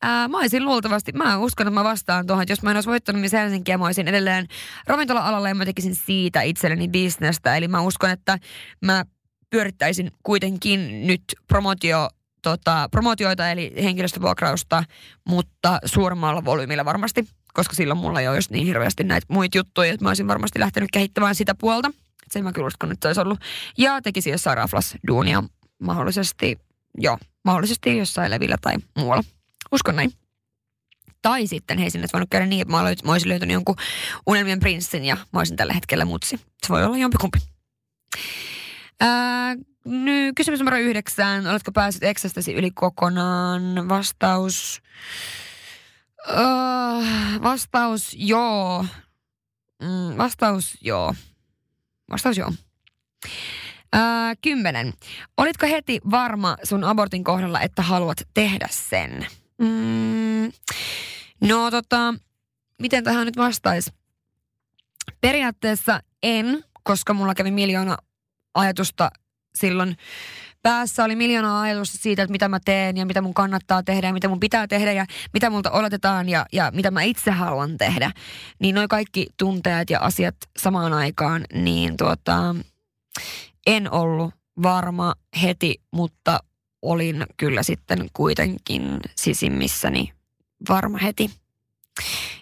Ää, 0.01 0.27
mä 0.27 0.37
olisin 0.37 0.65
luultavasti, 0.65 1.11
mä 1.11 1.37
uskon, 1.37 1.67
että 1.67 1.79
mä 1.79 1.83
vastaan 1.83 2.27
tuohon, 2.27 2.43
että 2.43 2.51
jos 2.51 2.61
mä 2.61 2.71
en 2.71 2.77
olisi 2.77 2.89
voittanut 2.89 3.21
Miss 3.21 3.33
Helsinkiä, 3.33 3.77
mä 3.77 3.85
olisin 3.85 4.07
edelleen 4.07 4.47
ravintola-alalla 4.87 5.49
ja 5.49 5.55
mä 5.55 5.65
tekisin 5.65 5.95
siitä 5.95 6.41
itselleni 6.41 6.87
bisnestä. 6.87 7.55
Eli 7.55 7.67
mä 7.67 7.81
uskon, 7.81 8.09
että 8.09 8.39
mä 8.81 9.05
pyörittäisin 9.49 10.11
kuitenkin 10.23 11.07
nyt 11.07 11.23
promotio, 11.47 12.09
tota, 12.41 12.87
promotioita 12.91 13.51
eli 13.51 13.73
henkilöstövuokrausta, 13.83 14.83
mutta 15.27 15.79
suuremmalla 15.85 16.45
volyymilla 16.45 16.85
varmasti, 16.85 17.27
koska 17.53 17.75
silloin 17.75 17.99
mulla 17.99 18.21
ei 18.21 18.27
olisi 18.27 18.53
niin 18.53 18.67
hirveästi 18.67 19.03
näitä 19.03 19.25
muita 19.29 19.57
juttuja, 19.57 19.93
että 19.93 20.05
mä 20.05 20.09
olisin 20.09 20.27
varmasti 20.27 20.59
lähtenyt 20.59 20.89
kehittämään 20.93 21.35
sitä 21.35 21.55
puolta. 21.55 21.91
Sen 22.31 22.43
mä 22.43 22.51
kyllä 22.51 22.67
uskon, 22.67 22.91
että 22.91 23.05
se 23.05 23.09
olisi 23.09 23.21
ollut. 23.21 23.39
Ja 23.77 24.01
tekisin 24.01 24.31
jossain 24.31 24.57
raflas 24.57 24.95
duunia 25.07 25.43
mahdollisesti, 25.81 26.59
joo, 26.97 27.17
mahdollisesti 27.45 27.97
jossain 27.97 28.31
levillä 28.31 28.55
tai 28.61 28.75
muualla. 28.97 29.23
Uskon 29.71 29.95
näin. 29.95 30.11
Tai 31.21 31.47
sitten 31.47 31.77
hei 31.77 31.89
sinne 31.89 32.07
voinut 32.13 32.29
käydä 32.29 32.45
niin, 32.45 32.61
että 32.61 32.71
mä, 32.71 32.83
mä 33.03 33.11
olisin 33.11 33.29
löytänyt 33.29 33.53
jonkun 33.53 33.75
unelmien 34.27 34.59
prinssin 34.59 35.05
ja 35.05 35.15
mä 35.15 35.39
olisin 35.39 35.57
tällä 35.57 35.73
hetkellä 35.73 36.05
mutsi. 36.05 36.39
Se 36.63 36.69
voi 36.69 36.83
olla 36.83 36.97
jompikumpi. 36.97 37.39
Ää, 38.99 39.55
nyt 39.85 40.35
kysymys 40.35 40.59
numero 40.59 40.77
yhdeksän. 40.77 41.47
Oletko 41.47 41.71
päässyt 41.71 42.03
eksästäsi 42.03 42.53
yli 42.53 42.71
kokonaan? 42.71 43.89
Vastaus... 43.89 44.81
Uh, 46.29 47.41
vastaus 47.43 48.15
joo. 48.17 48.85
Mm, 49.81 50.17
vastaus 50.17 50.77
joo. 50.81 51.15
Vastaus 52.11 52.37
joo. 52.37 52.51
Uh, 53.95 54.37
kymmenen. 54.41 54.93
Olitko 55.37 55.67
heti 55.67 55.99
varma 56.11 56.57
sun 56.63 56.83
abortin 56.83 57.23
kohdalla, 57.23 57.61
että 57.61 57.81
haluat 57.81 58.17
tehdä 58.33 58.67
sen? 58.71 59.27
Mm, 59.61 60.51
no 61.41 61.71
tota, 61.71 62.13
miten 62.81 63.03
tähän 63.03 63.25
nyt 63.25 63.37
vastaisi? 63.37 63.91
Periaatteessa 65.21 65.99
en, 66.23 66.63
koska 66.83 67.13
mulla 67.13 67.35
kävi 67.35 67.51
miljoona 67.51 67.97
ajatusta 68.53 69.11
silloin 69.55 69.97
päässä 70.61 71.03
oli 71.03 71.15
miljoona 71.15 71.61
ajatusta 71.61 71.97
siitä, 71.97 72.23
että 72.23 72.31
mitä 72.31 72.49
mä 72.49 72.59
teen 72.65 72.97
ja 72.97 73.05
mitä 73.05 73.21
mun 73.21 73.33
kannattaa 73.33 73.83
tehdä 73.83 74.07
ja 74.07 74.13
mitä 74.13 74.27
mun 74.27 74.39
pitää 74.39 74.67
tehdä 74.67 74.91
ja 74.91 75.05
mitä 75.33 75.49
multa 75.49 75.71
odotetaan 75.71 76.29
ja, 76.29 76.45
ja 76.53 76.71
mitä 76.73 76.91
mä 76.91 77.01
itse 77.01 77.31
haluan 77.31 77.77
tehdä. 77.77 78.11
Niin 78.59 78.75
noin 78.75 78.89
kaikki 78.89 79.27
tunteet 79.37 79.89
ja 79.89 79.99
asiat 79.99 80.35
samaan 80.59 80.93
aikaan, 80.93 81.45
niin 81.53 81.97
tuota, 81.97 82.55
en 83.67 83.91
ollut 83.91 84.33
varma 84.63 85.13
heti, 85.41 85.81
mutta 85.91 86.39
olin 86.81 87.25
kyllä 87.37 87.63
sitten 87.63 88.09
kuitenkin 88.13 88.99
sisimmissäni 89.15 90.13
varma 90.69 90.97
heti. 90.97 91.29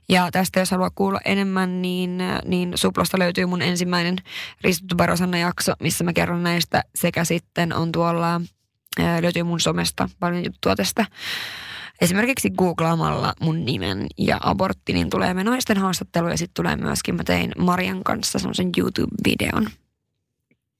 Ja 0.10 0.30
tästä 0.32 0.60
jos 0.60 0.72
haluaa 0.72 0.92
kuulla 0.96 1.20
enemmän, 1.26 1.82
niin, 1.82 2.18
niin 2.46 2.72
Suplasta 2.76 3.20
löytyy 3.20 3.46
mun 3.46 3.62
ensimmäinen 3.62 4.16
Ristuttu 4.62 4.96
Barosanna 4.96 5.38
jakso, 5.38 5.74
missä 5.80 6.04
mä 6.04 6.14
kerron 6.14 6.44
näistä. 6.44 6.84
Sekä 6.96 7.24
sitten 7.24 7.74
on 7.74 7.92
tuolla, 7.92 8.42
löytyy 9.22 9.44
mun 9.44 9.60
somesta 9.60 10.10
paljon 10.20 10.46
juttua 10.46 10.76
tästä. 10.76 11.06
Esimerkiksi 12.02 12.50
googlaamalla 12.50 13.34
mun 13.42 13.66
nimen 13.66 14.08
ja 14.18 14.38
abortti, 14.44 14.94
niin 14.94 15.10
tulee 15.10 15.34
me 15.34 15.44
naisten 15.44 15.78
haastattelu 15.78 16.28
ja 16.28 16.38
sitten 16.38 16.54
tulee 16.64 16.76
myöskin, 16.76 17.16
mä 17.16 17.24
tein 17.24 17.52
Marian 17.58 18.04
kanssa 18.04 18.40
semmoisen 18.40 18.70
YouTube-videon. 18.78 19.68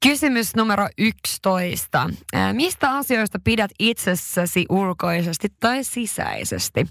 Kysymys 0.08 0.56
numero 0.56 0.88
11. 0.98 2.10
Mistä 2.54 2.92
asioista 2.92 3.40
pidät 3.44 3.72
itsessäsi 3.80 4.66
ulkoisesti 4.70 5.48
tai 5.60 5.84
sisäisesti? 5.84 6.88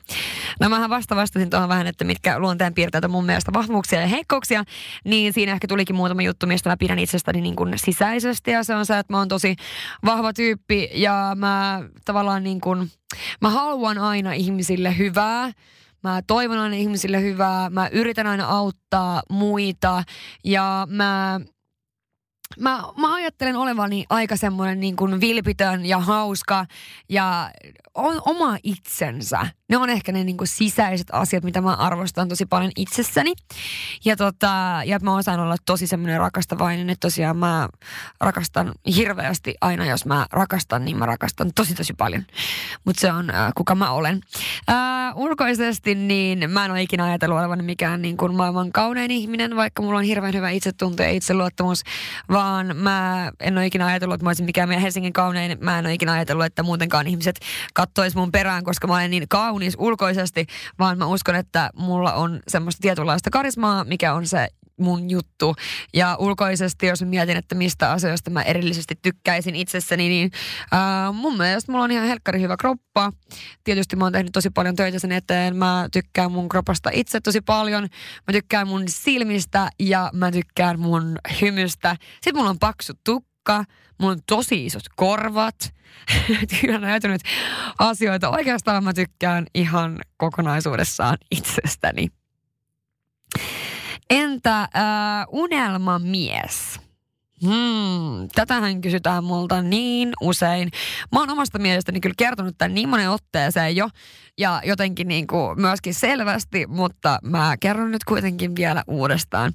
No 0.61 0.69
mähän 0.69 0.91
vasta 0.91 1.17
vastasin 1.17 1.51
tuohon 1.51 1.69
vähän, 1.69 1.87
että 1.87 2.05
mitkä 2.05 2.39
luonteen 2.39 2.75
on 3.05 3.11
mun 3.11 3.27
mielestä 3.27 3.53
vahvuuksia 3.53 4.01
ja 4.01 4.07
heikkouksia, 4.07 4.65
niin 5.05 5.33
siinä 5.33 5.53
ehkä 5.53 5.69
tulikin 5.69 5.97
muutama 5.97 6.23
juttu, 6.23 6.47
mistä 6.47 6.71
mä 6.71 6.77
pidän 6.77 6.99
itsestäni 6.99 7.41
niin 7.41 7.57
kuin 7.57 7.75
sisäisesti 7.77 8.51
ja 8.51 8.65
se 8.65 8.75
on 8.75 8.87
se, 8.87 8.99
että 8.99 9.13
mä 9.13 9.19
oon 9.19 9.29
tosi 9.29 9.57
vahva 10.05 10.33
tyyppi 10.33 10.91
ja 10.95 11.33
mä 11.37 11.83
tavallaan 12.05 12.43
niin 12.45 12.61
kuin, 12.61 12.91
mä 13.41 13.51
haluan 13.51 13.99
aina 13.99 14.33
ihmisille 14.33 14.99
hyvää. 14.99 15.53
Mä 16.03 16.23
toivon 16.27 16.59
aina 16.59 16.77
ihmisille 16.77 17.23
hyvää, 17.23 17.71
mä 17.71 17.89
yritän 17.93 18.27
aina 18.27 18.47
auttaa 18.47 19.23
muita 19.31 20.05
ja 20.45 20.87
mä 20.91 21.41
mä, 22.59 22.83
mä 22.97 23.15
ajattelen 23.15 23.57
olevani 23.57 24.05
aika 24.11 24.37
semmoinen 24.37 24.81
niin 24.81 24.97
kuin 24.97 25.21
vilpitön 25.21 25.87
ja 25.87 25.99
hauska 25.99 26.67
ja 27.09 27.51
on 27.95 28.23
oma 28.27 28.57
itsensä. 28.63 29.47
Ne 29.69 29.77
on 29.77 29.91
ehkä 29.91 30.13
ne 30.13 30.25
kuin 30.37 30.49
sisäiset 30.49 31.07
asiat, 31.13 31.45
mitä 31.45 31.61
mä 31.61 31.75
arvostan 31.75 32.29
tosi 32.29 32.47
paljon 32.47 32.73
itsessäni. 32.77 33.33
Ja, 34.05 34.17
tota, 34.17 34.81
ja 34.85 34.99
mä 35.03 35.17
osaan 35.17 35.41
olla 35.41 35.57
tosi 35.67 35.87
semmoinen 35.87 36.21
rakastavainen, 36.21 36.91
että 36.91 37.07
tosiaan 37.07 37.37
mä 37.37 37.69
rakastan 38.21 38.73
hirveästi 38.97 39.55
aina, 39.61 39.85
jos 39.87 40.07
mä 40.07 40.27
rakastan, 40.33 40.85
niin 40.85 40.99
mä 40.99 41.07
rakastan 41.07 41.51
tosi 41.55 41.75
tosi 41.75 41.93
paljon. 41.93 42.25
Mutta 42.85 43.01
se 43.01 43.13
on 43.13 43.31
äh, 43.31 43.53
kuka 43.57 43.75
mä 43.75 43.91
olen. 43.91 44.21
Äh, 44.71 45.17
ulkoisesti 45.17 45.95
niin 45.95 46.51
mä 46.51 46.65
en 46.65 46.71
ole 46.71 46.83
ikinä 46.83 47.05
ajatellut 47.05 47.39
olevani 47.39 47.63
mikään 47.63 48.03
niin 48.03 48.17
kuin 48.17 48.35
maailman 48.35 48.73
kaunein 48.73 49.11
ihminen, 49.11 49.57
vaikka 49.57 49.83
mulla 49.83 49.99
on 49.99 50.05
hirveän 50.05 50.35
hyvä 50.35 50.51
itsetunto 50.51 51.03
ja 51.03 51.11
itseluottamus, 51.11 51.83
vaan 52.29 52.77
mä 52.77 53.33
en 53.41 53.59
ole 53.59 53.67
ikinä 53.67 53.87
ajatellut, 53.87 54.15
että 54.15 54.25
mä 54.25 54.29
olisin 54.29 54.47
mikään 54.47 54.69
meidän 54.69 54.83
Helsingin 54.83 55.13
kaunein. 55.13 55.59
Mä 55.61 55.79
en 55.79 55.87
ole 55.87 55.95
ikinä 55.95 56.13
ajatellut, 56.13 56.47
että 56.47 56.63
muutenkaan 56.63 57.07
ihmiset 57.07 57.41
kattois 57.75 58.15
mun 58.15 58.33
perään, 58.33 58.65
koska 58.65 58.87
mä 58.87 58.95
olen 58.95 59.11
niin 59.11 59.29
kaunis 59.59 59.75
ulkoisesti, 59.79 60.47
vaan 60.79 60.99
mä 60.99 61.07
uskon, 61.07 61.35
että 61.35 61.71
mulla 61.77 62.13
on 62.13 62.41
semmoista 62.49 62.81
tietynlaista 62.81 63.31
karismaa, 63.31 63.85
mikä 63.85 64.15
on 64.15 64.27
se 64.27 64.49
mun 64.81 65.11
juttu. 65.11 65.55
Ja 65.95 66.17
ulkoisesti, 66.19 66.87
jos 66.87 67.03
mietin, 67.03 67.37
että 67.37 67.55
mistä 67.55 67.91
asioista 67.91 68.31
mä 68.31 68.43
erillisesti 68.43 68.95
tykkäisin 69.03 69.55
itsessäni, 69.55 70.09
niin 70.09 70.31
ää, 70.73 71.13
mun 71.13 71.37
mielestä 71.37 71.73
mulla 71.73 71.85
on 71.85 71.91
ihan 71.91 72.07
helkkari 72.07 72.41
hyvä 72.41 72.57
kroppa. 72.57 73.13
Tietysti 73.65 73.97
mä 73.97 74.05
oon 74.05 74.13
tehnyt 74.13 74.33
tosi 74.33 74.51
paljon 74.51 74.77
töitä 74.77 74.99
sen 74.99 75.13
eteen. 75.13 75.57
Mä 75.57 75.89
tykkään 75.93 76.33
mun 76.33 76.49
kropasta 76.49 76.91
itse 76.93 77.21
tosi 77.21 77.41
paljon. 77.41 77.83
Mä 78.27 78.33
tykkään 78.33 78.69
mun 78.69 78.83
silmistä 78.89 79.71
ja 79.81 80.11
mä 80.13 80.31
tykkään 80.31 80.81
mun 80.81 81.19
hymystä. 81.41 81.97
Sitten 82.15 82.37
mulla 82.37 82.51
on 82.51 82.59
paksu 82.59 82.93
tukka. 83.05 83.28
Mulla 83.99 84.13
on 84.13 84.21
tosi 84.27 84.67
isot 84.67 84.83
korvat. 84.97 85.75
Kyllä 86.61 86.79
näytänyt 86.79 87.21
asioita. 87.79 88.31
Oikeastaan 88.31 88.85
mä 88.85 88.93
tykkään 88.93 89.47
ihan 89.55 89.99
kokonaisuudessaan 90.17 91.19
itsestäni. 91.31 92.09
Entä 94.11 94.61
äh, 94.61 94.69
unelmamies? 95.29 96.81
Hmm, 97.45 98.29
tätähän 98.35 98.81
kysytään 98.81 99.25
multa 99.25 99.63
niin 99.63 100.13
usein. 100.21 100.71
Mä 101.13 101.21
oon 101.21 101.31
omasta 101.31 101.59
mielestäni 101.59 102.01
kyllä 102.01 102.15
kertonut 102.19 102.55
tämän 102.59 102.75
niin 102.75 102.89
monen 102.89 103.11
otteeseen 103.11 103.77
jo 103.77 103.89
ja 104.39 104.61
jotenkin 104.65 105.09
niin 105.09 105.27
kuin 105.27 105.61
myöskin 105.61 105.95
selvästi, 105.95 106.67
mutta 106.67 107.19
mä 107.23 107.57
kerron 107.61 107.91
nyt 107.91 108.05
kuitenkin 108.05 108.57
vielä 108.57 108.83
uudestaan. 108.87 109.53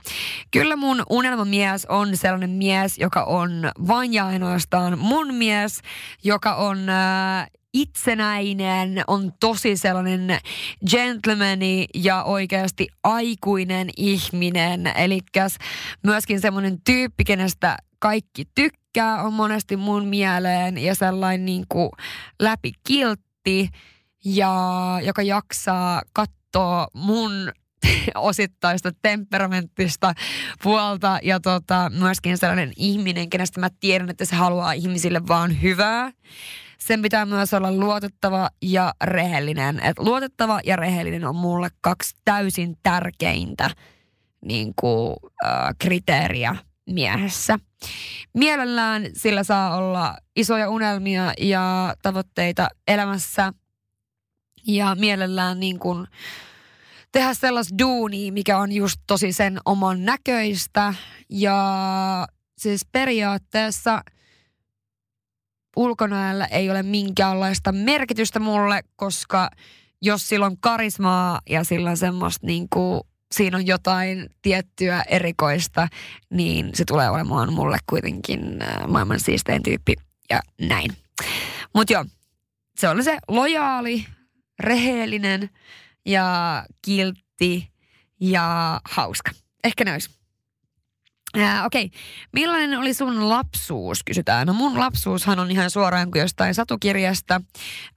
Kyllä 0.51 0.75
mun 0.75 1.03
unelmamies 1.09 1.85
on 1.85 2.17
sellainen 2.17 2.49
mies, 2.49 2.97
joka 2.97 3.23
on 3.23 3.71
vain 3.87 4.13
ja 4.13 4.25
ainoastaan 4.27 4.99
mun 4.99 5.35
mies, 5.35 5.79
joka 6.23 6.55
on 6.55 6.89
äh, 6.89 7.47
itsenäinen, 7.73 9.03
on 9.07 9.33
tosi 9.39 9.77
sellainen 9.77 10.39
gentlemani 10.89 11.85
ja 11.95 12.23
oikeasti 12.23 12.87
aikuinen 13.03 13.89
ihminen. 13.97 14.87
Eli 14.87 15.19
myöskin 16.03 16.41
semmoinen 16.41 16.77
tyyppi, 16.85 17.23
kenestä 17.23 17.77
kaikki 17.99 18.45
tykkää, 18.55 19.23
on 19.23 19.33
monesti 19.33 19.77
mun 19.77 20.07
mieleen 20.07 20.77
ja 20.77 20.95
sellainen 20.95 21.45
niin 21.45 21.65
kuin 21.69 21.89
läpi 22.39 22.71
kiltti 22.87 23.69
ja 24.25 24.53
joka 25.03 25.21
jaksaa 25.21 26.01
katsoa 26.13 26.87
mun 26.93 27.31
osittaista 28.15 28.91
temperamenttista 29.01 30.13
puolta 30.63 31.19
ja 31.23 31.39
tota, 31.39 31.91
myöskin 31.99 32.37
sellainen 32.37 32.71
ihminen, 32.77 33.29
kenestä 33.29 33.59
mä 33.59 33.69
tiedän, 33.79 34.09
että 34.09 34.25
se 34.25 34.35
haluaa 34.35 34.73
ihmisille 34.73 35.27
vaan 35.27 35.61
hyvää 35.61 36.11
sen 36.87 37.01
pitää 37.01 37.25
myös 37.25 37.53
olla 37.53 37.71
luotettava 37.71 38.49
ja 38.61 38.93
rehellinen. 39.03 39.79
Et 39.83 39.99
luotettava 39.99 40.59
ja 40.65 40.75
rehellinen 40.75 41.25
on 41.25 41.35
mulle 41.35 41.69
kaksi 41.81 42.15
täysin 42.25 42.77
tärkeintä 42.83 43.69
niin 44.45 44.73
kuin, 44.75 45.15
äh, 45.45 45.51
kriteeriä 45.79 46.55
miehessä. 46.89 47.59
Mielellään 48.33 49.05
sillä 49.13 49.43
saa 49.43 49.77
olla 49.77 50.17
isoja 50.35 50.69
unelmia 50.69 51.33
ja 51.37 51.93
tavoitteita 52.01 52.67
elämässä. 52.87 53.53
Ja 54.67 54.95
mielellään 54.99 55.59
niin 55.59 55.79
kuin, 55.79 56.07
tehdä 57.11 57.33
sellaista 57.33 57.77
duunia, 57.77 58.31
mikä 58.31 58.57
on 58.57 58.71
just 58.71 59.01
tosi 59.07 59.33
sen 59.33 59.59
oman 59.65 60.05
näköistä. 60.05 60.93
Ja 61.29 62.27
siis 62.57 62.85
periaatteessa– 62.91 64.01
ulkonäöllä 65.75 66.45
ei 66.45 66.69
ole 66.69 66.83
minkäänlaista 66.83 67.71
merkitystä 67.71 68.39
mulle, 68.39 68.83
koska 68.95 69.49
jos 70.01 70.29
sillä 70.29 70.45
on 70.45 70.57
karismaa 70.57 71.41
ja 71.49 71.63
sillä 71.63 71.89
on 71.89 71.97
semmoista 71.97 72.47
niin 72.47 72.67
kuin 72.69 73.01
siinä 73.31 73.57
on 73.57 73.67
jotain 73.67 74.29
tiettyä 74.41 75.03
erikoista, 75.07 75.87
niin 76.29 76.69
se 76.73 76.83
tulee 76.85 77.09
olemaan 77.09 77.53
mulle 77.53 77.77
kuitenkin 77.89 78.61
äh, 78.61 78.87
maailman 78.87 79.19
siistein 79.19 79.63
tyyppi 79.63 79.95
ja 80.29 80.41
näin. 80.61 80.91
Mutta 81.75 81.93
joo, 81.93 82.05
se 82.77 82.89
oli 82.89 83.03
se 83.03 83.17
lojaali, 83.27 84.05
rehellinen 84.59 85.49
ja 86.05 86.65
kiltti 86.81 87.71
ja 88.21 88.79
hauska. 88.85 89.31
Ehkä 89.63 89.85
ne 89.85 89.93
olisi. 89.93 90.09
Okei, 91.65 91.85
okay. 91.85 91.99
millainen 92.33 92.79
oli 92.79 92.93
sun 92.93 93.29
lapsuus, 93.29 94.03
kysytään. 94.03 94.47
No 94.47 94.53
mun 94.53 94.79
lapsuushan 94.79 95.39
on 95.39 95.51
ihan 95.51 95.69
suoraan 95.69 96.11
kuin 96.11 96.19
jostain 96.19 96.55
satukirjasta. 96.55 97.41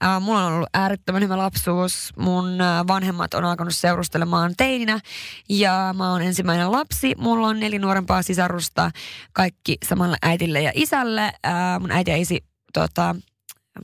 Äh, 0.05 0.20
mulla 0.20 0.44
on 0.44 0.53
ollut 0.53 0.68
äärettömän 0.75 1.22
hyvä 1.22 1.38
lapsuus. 1.38 2.12
Mun 2.18 2.59
vanhemmat 2.88 3.35
on 3.35 3.44
alkanut 3.44 3.75
seurustelemaan 3.75 4.55
teininä 4.57 5.01
ja 5.49 5.94
mä 5.96 6.12
oon 6.12 6.22
ensimmäinen 6.22 6.72
lapsi. 6.72 7.14
Mulla 7.18 7.49
on 7.49 7.61
neljä 7.61 7.79
nuorempaa 7.79 8.22
sisarusta, 8.22 8.90
kaikki 9.33 9.77
samalle 9.85 10.16
äitille 10.22 10.62
ja 10.62 10.72
isälle. 10.75 11.22
Äh, 11.22 11.81
mun 11.81 11.90
äiti 11.90 12.11
ja 12.11 12.16
isi 12.16 12.44
tota, 12.72 13.16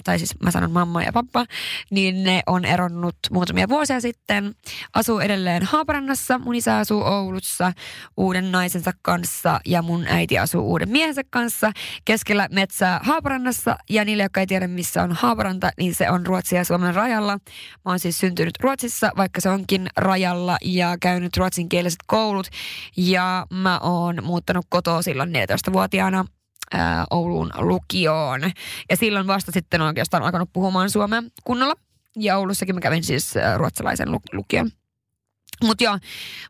tai 0.04 0.18
siis 0.18 0.34
mä 0.42 0.50
sanon 0.50 0.70
mamma 0.70 1.02
ja 1.02 1.12
pappa, 1.12 1.46
niin 1.90 2.24
ne 2.24 2.42
on 2.46 2.64
eronnut 2.64 3.16
muutamia 3.30 3.68
vuosia 3.68 4.00
sitten. 4.00 4.54
Asuu 4.94 5.20
edelleen 5.20 5.62
Haaparannassa, 5.62 6.38
mun 6.38 6.54
isä 6.54 6.78
asuu 6.78 7.02
Oulussa 7.02 7.72
uuden 8.16 8.52
naisensa 8.52 8.92
kanssa 9.02 9.60
ja 9.66 9.82
mun 9.82 10.06
äiti 10.08 10.38
asuu 10.38 10.70
uuden 10.70 10.88
miehensä 10.88 11.22
kanssa 11.30 11.72
keskellä 12.04 12.48
metsää 12.52 13.00
Haaparannassa. 13.02 13.76
Ja 13.90 14.04
niille, 14.04 14.22
jotka 14.22 14.40
ei 14.40 14.46
tiedä 14.46 14.68
missä 14.68 15.02
on 15.02 15.12
Haaparanta, 15.12 15.70
niin 15.78 15.94
se 15.94 16.10
on 16.10 16.26
Ruotsia 16.26 16.58
ja 16.58 16.64
Suomen 16.64 16.94
rajalla. 16.94 17.38
Mä 17.84 17.90
oon 17.90 17.98
siis 17.98 18.18
syntynyt 18.18 18.54
Ruotsissa, 18.60 19.12
vaikka 19.16 19.40
se 19.40 19.48
onkin 19.48 19.86
rajalla 19.96 20.56
ja 20.62 20.96
käynyt 21.00 21.36
ruotsinkieliset 21.36 22.00
koulut. 22.06 22.46
Ja 22.96 23.46
mä 23.50 23.78
oon 23.78 24.24
muuttanut 24.24 24.66
kotoa 24.68 25.02
silloin 25.02 25.30
14-vuotiaana 25.30 26.24
ää, 26.72 27.04
Oulun 27.10 27.50
lukioon. 27.58 28.40
Ja 28.90 28.96
silloin 28.96 29.26
vasta 29.26 29.52
sitten 29.52 29.80
oikeastaan 29.80 30.22
alkanut 30.22 30.50
puhumaan 30.52 30.90
suomea 30.90 31.22
kunnolla. 31.44 31.74
Ja 32.16 32.38
Oulussakin 32.38 32.74
mä 32.74 32.80
kävin 32.80 33.04
siis 33.04 33.34
ruotsalaisen 33.56 34.08
lukion. 34.32 34.70
Mutta 35.62 35.84
joo, 35.84 35.98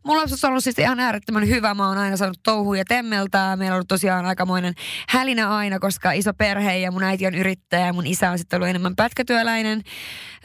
mulla 0.03 0.21
on 0.21 0.49
ollut 0.49 0.63
siis 0.63 0.79
ihan 0.79 0.99
äärettömän 0.99 1.47
hyvä. 1.47 1.73
Mä 1.73 1.87
oon 1.87 1.97
aina 1.97 2.17
saanut 2.17 2.39
touhuja 2.43 2.81
ja 2.81 2.85
temmeltää. 2.85 3.55
Meillä 3.55 3.73
on 3.73 3.75
ollut 3.75 3.87
tosiaan 3.87 4.25
aikamoinen 4.25 4.73
hälinä 5.09 5.55
aina, 5.55 5.79
koska 5.79 6.11
iso 6.11 6.33
perhe 6.33 6.77
ja 6.77 6.91
mun 6.91 7.03
äiti 7.03 7.27
on 7.27 7.35
yrittäjä 7.35 7.85
ja 7.85 7.93
mun 7.93 8.07
isä 8.07 8.31
on 8.31 8.37
sitten 8.37 8.57
ollut 8.57 8.69
enemmän 8.69 8.95
pätkätyöläinen. 8.95 9.81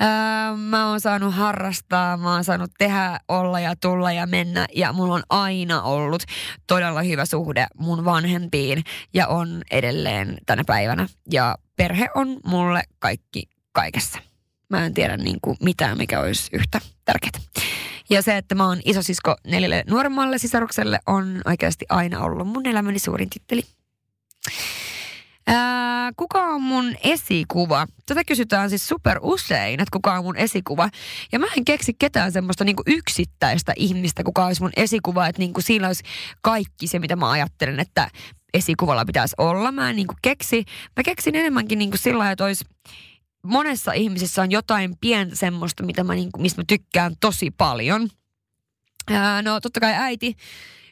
Öö, 0.01 0.57
mä 0.57 0.89
oon 0.89 1.01
saanut 1.01 1.35
harrastaa, 1.35 2.17
mä 2.17 2.33
oon 2.33 2.45
saanut 2.45 2.71
tehdä, 2.79 3.21
olla 3.29 3.61
ja 3.61 3.75
tulla 3.77 4.13
ja 4.13 4.27
mennä. 4.27 4.67
Ja 4.75 4.93
mulla 4.93 5.15
on 5.15 5.23
aina 5.31 5.83
ollut 5.83 6.23
todella 6.67 7.03
hyvä 7.03 7.25
suhde 7.25 7.67
mun 7.79 8.05
vanhempiin 8.05 8.85
ja 9.15 9.27
on 9.27 9.63
edelleen 9.71 10.39
tänä 10.47 10.63
päivänä. 10.67 11.09
Ja 11.33 11.57
perhe 11.77 12.09
on 12.15 12.37
mulle 12.45 12.83
kaikki 12.99 13.43
kaikessa. 13.73 14.19
Mä 14.71 14.87
en 14.87 14.95
tiedä 14.95 15.17
niin 15.17 15.39
kuin 15.43 15.57
mitään, 15.63 15.99
mikä 15.99 16.21
olisi 16.21 16.51
yhtä 16.53 16.81
tärkeää. 17.05 17.41
Ja 18.11 18.23
se, 18.23 18.37
että 18.37 18.55
mä 18.55 18.67
oon 18.67 18.81
isosisko 18.85 19.37
neljälle 19.47 19.85
nuoremmalle 19.87 20.39
sisarukselle 20.39 20.99
on 21.07 21.41
oikeasti 21.45 21.87
aina 21.89 22.21
ollut 22.21 22.49
mun 22.49 22.67
elämäni 22.67 22.99
suurin 22.99 23.31
titteli. 23.31 23.63
Ää, 25.47 26.13
kuka 26.17 26.43
on 26.43 26.63
mun 26.63 26.95
esikuva? 27.05 27.87
Tätä 28.07 28.25
kysytään 28.25 28.69
siis 28.69 28.89
super 28.89 29.19
usein, 29.23 29.81
että 29.81 29.93
kuka 29.93 30.15
on 30.15 30.25
mun 30.25 30.37
esikuva. 30.37 30.89
Ja 31.33 31.39
mä 31.39 31.47
en 31.57 31.65
keksi 31.65 31.95
ketään 31.99 32.33
semmoista 32.33 32.65
niinku 32.65 32.83
yksittäistä 32.87 33.73
ihmistä, 33.77 34.25
kuka 34.25 34.47
olisi 34.47 34.63
mun 34.63 34.73
esikuva. 34.77 35.27
Että 35.27 35.39
niinku 35.39 35.61
siinä 35.61 35.87
olisi 35.87 36.03
kaikki 36.43 36.87
se, 36.87 36.99
mitä 36.99 37.17
mä 37.17 37.31
ajattelen, 37.31 37.81
että 37.81 38.11
esikuvalla 38.55 39.05
pitäisi 39.05 39.35
olla. 39.39 39.73
Mä 39.73 39.91
en 39.91 39.97
niinku 39.97 40.15
keksi. 40.23 40.65
Mä 40.97 41.03
keksin 41.03 41.35
enemmänkin 41.35 41.79
niinku 41.79 41.97
sillä 41.97 42.31
että 42.31 42.45
olisi 42.45 42.65
monessa 43.49 43.93
ihmisessä 43.93 44.43
on 44.43 44.51
jotain 44.51 44.95
pientä 45.01 45.37
semmoista, 45.37 45.83
mitä 45.83 46.05
mä, 46.05 46.15
niin, 46.15 46.31
mistä 46.39 46.61
mä 46.61 46.65
tykkään 46.69 47.15
tosi 47.21 47.51
paljon. 47.51 48.09
Ää, 49.11 49.43
no 49.43 49.61
totta 49.61 49.81
kai 49.81 49.95
äiti 49.95 50.37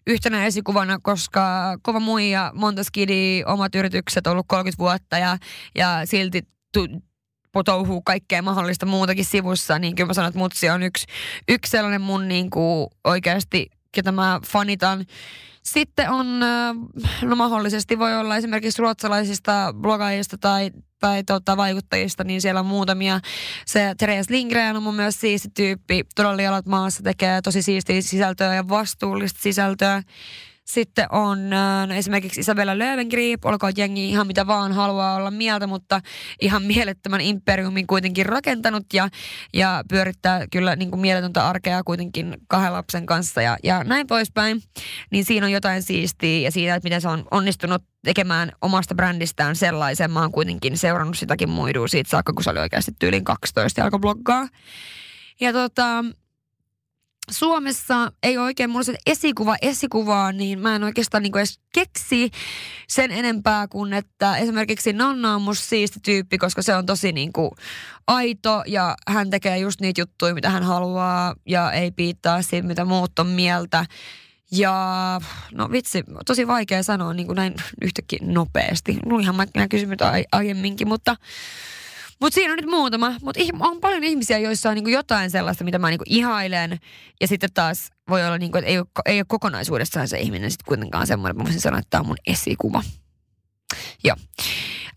yhtenä 0.07 0.47
esikuvana, 0.47 0.99
koska 1.03 1.77
kova 1.83 2.01
muija, 2.01 2.53
monta 2.55 2.85
skidi, 2.85 3.42
omat 3.47 3.75
yritykset, 3.75 4.27
ollut 4.27 4.47
30 4.49 4.79
vuotta 4.79 5.19
ja, 5.19 5.38
ja 5.75 6.01
silti 6.05 6.42
tu, 6.73 6.87
touhuu 7.64 8.03
kaikkea 8.03 8.42
mahdollista 8.42 8.87
muutakin 8.87 9.25
sivussa, 9.25 9.79
niin 9.79 9.95
kyllä 9.95 10.07
mä 10.07 10.14
sanon, 10.14 10.29
että 10.29 10.38
Mutsi 10.38 10.71
on 10.71 10.83
yksi, 10.83 11.07
yksi 11.49 11.71
sellainen 11.71 12.01
mun 12.01 12.29
niin 12.29 12.51
kuin 12.51 12.87
oikeasti, 13.05 13.66
ketä 13.92 14.12
mä 14.12 14.40
fanitan. 14.47 15.05
Sitten 15.62 16.11
on, 16.11 16.40
no 17.23 17.37
mahdollisesti 17.37 17.99
voi 17.99 18.16
olla 18.16 18.37
esimerkiksi 18.37 18.83
ruotsalaisista 18.83 19.75
blogaajista 19.81 20.38
tai 20.38 20.71
tai 21.01 21.25
tota, 21.25 21.57
vaikuttajista, 21.57 22.25
niin 22.25 22.41
siellä 22.41 22.61
on 22.61 22.67
muutamia. 22.67 23.21
Se 23.67 23.95
Therese 23.99 24.35
Lindgren 24.35 24.77
on 24.77 24.83
mun 24.83 24.95
myös 24.95 25.21
siisti 25.21 25.49
tyyppi. 25.55 26.03
Todella 26.15 26.43
jalat 26.43 26.67
maassa 26.67 27.03
tekee 27.03 27.43
tosi 27.43 27.63
siistiä 27.63 28.03
sisältöä 28.03 28.55
ja 28.55 28.69
vastuullista 28.69 29.41
sisältöä. 29.43 30.03
Sitten 30.66 31.07
on 31.12 31.50
no 31.87 31.94
esimerkiksi 31.94 32.40
Isabella 32.40 32.79
Löwengrip, 32.79 33.44
olkoon 33.44 33.72
jengi 33.76 34.09
ihan 34.09 34.26
mitä 34.26 34.46
vaan 34.46 34.72
haluaa 34.72 35.16
olla 35.16 35.31
mieltä, 35.31 35.66
mutta 35.66 36.00
ihan 36.40 36.62
mielettömän 36.74 37.20
imperiumin 37.20 37.87
kuitenkin 37.87 38.26
rakentanut 38.26 38.87
ja, 38.92 39.09
ja 39.55 39.85
pyörittää 39.88 40.46
kyllä 40.52 40.76
niin 40.76 40.90
kuin 40.90 41.00
mieletöntä 41.00 41.48
arkea 41.48 41.83
kuitenkin 41.85 42.37
kahden 42.48 42.72
lapsen 42.72 43.07
kanssa 43.07 43.42
ja, 43.42 43.57
ja 43.62 43.85
näin 43.85 44.07
poispäin. 44.07 44.62
Niin 45.11 45.24
siinä 45.24 45.46
on 45.46 45.52
jotain 45.52 45.83
siistiä 45.83 46.38
ja 46.38 46.50
siinä, 46.50 46.74
että 46.74 46.87
miten 46.87 47.00
se 47.00 47.09
on 47.09 47.24
onnistunut 47.31 47.83
tekemään 48.05 48.52
omasta 48.62 48.94
brändistään 48.94 49.57
sellaisen. 49.57 50.11
Mä 50.11 50.20
oon 50.20 50.33
kuitenkin 50.33 50.79
seurannut 50.79 51.18
sitäkin 51.18 51.50
muidua 51.50 51.88
siitä 51.88 52.11
saakka, 52.11 52.33
kun 52.33 52.44
se 52.44 52.50
oli 52.50 52.59
oikeasti 52.59 52.92
tyylin 52.98 53.24
12 53.24 53.81
ja 53.81 53.85
alkoi 53.85 54.00
bloggaa. 54.00 54.48
Ja 55.40 55.52
tota, 55.52 56.05
Suomessa 57.31 58.12
ei 58.23 58.39
oikein 58.39 58.71
mulla 58.71 58.85
se 58.85 58.97
esikuva 59.07 59.57
esikuvaa, 59.62 60.33
niin 60.33 60.59
mä 60.59 60.77
en 60.77 60.85
oikeastaan 60.85 61.23
niin 61.23 61.39
edes 61.39 61.61
keksi 61.75 62.31
sen 62.89 63.11
enempää 63.11 63.69
kuin, 63.69 63.93
että 63.93 64.37
esimerkiksi 64.37 64.93
Nanna 64.93 65.35
on 65.35 65.43
musta 65.43 65.67
siisti 65.67 66.01
tyyppi, 66.01 66.39
koska 66.39 66.62
se 66.62 66.75
on 66.75 66.87
tosi 66.87 67.12
niin 67.12 67.33
kuin 67.33 67.51
aito 68.07 68.62
ja 68.67 68.97
hän 69.09 69.31
tekee 69.31 69.59
just 69.59 69.81
niitä 69.81 70.01
juttuja, 70.01 70.35
mitä 70.35 70.51
hän 70.51 70.62
haluaa 70.62 71.35
ja 71.47 71.73
ei 71.73 71.91
piittaa 71.91 72.43
siitä, 72.43 72.69
mitä 72.69 72.85
muut 72.85 73.19
on 73.19 73.27
mieltä. 73.27 73.87
Ja 74.53 75.21
no 75.53 75.71
vitsi, 75.71 76.05
tosi 76.27 76.47
vaikea 76.47 76.83
sanoa 76.83 77.15
niin 77.15 77.27
kuin 77.27 77.37
näin 77.37 77.55
yhtäkkiä 77.83 78.19
nopeasti. 78.23 78.99
Luinhan 79.05 79.37
mä 79.37 79.69
kysymykset 79.71 80.09
aiemminkin, 80.33 80.89
mutta 80.89 81.17
mutta 82.20 82.35
siinä 82.35 82.52
on 82.52 82.57
nyt 82.57 82.70
muutama. 82.70 83.14
Mutta 83.22 83.40
on 83.61 83.81
paljon 83.81 84.05
ihmisiä, 84.05 84.38
joissa 84.38 84.68
on 84.68 84.74
niinku 84.74 84.90
jotain 84.90 85.31
sellaista, 85.31 85.64
mitä 85.64 85.79
mä 85.79 85.90
niinku 85.90 86.05
ihailen. 86.07 86.79
Ja 87.20 87.29
sitten 87.29 87.52
taas 87.55 87.90
voi 88.09 88.26
olla, 88.26 88.38
niinku, 88.38 88.59
että 88.59 88.70
ei 88.70 88.79
ole, 88.79 88.87
ei 89.07 89.18
ole 89.18 89.26
kokonaisuudessaan 89.29 90.09
se 90.09 90.18
ihminen 90.18 90.50
sitten 90.50 90.66
kuitenkaan 90.68 91.07
semmoinen, 91.07 91.37
mä 91.37 91.44
voisin 91.44 91.61
sanoa, 91.61 91.79
että 91.79 91.90
tämä 91.90 92.00
on 92.00 92.07
mun 92.07 92.16
esikuva. 92.26 92.83
Joo. 94.05 94.16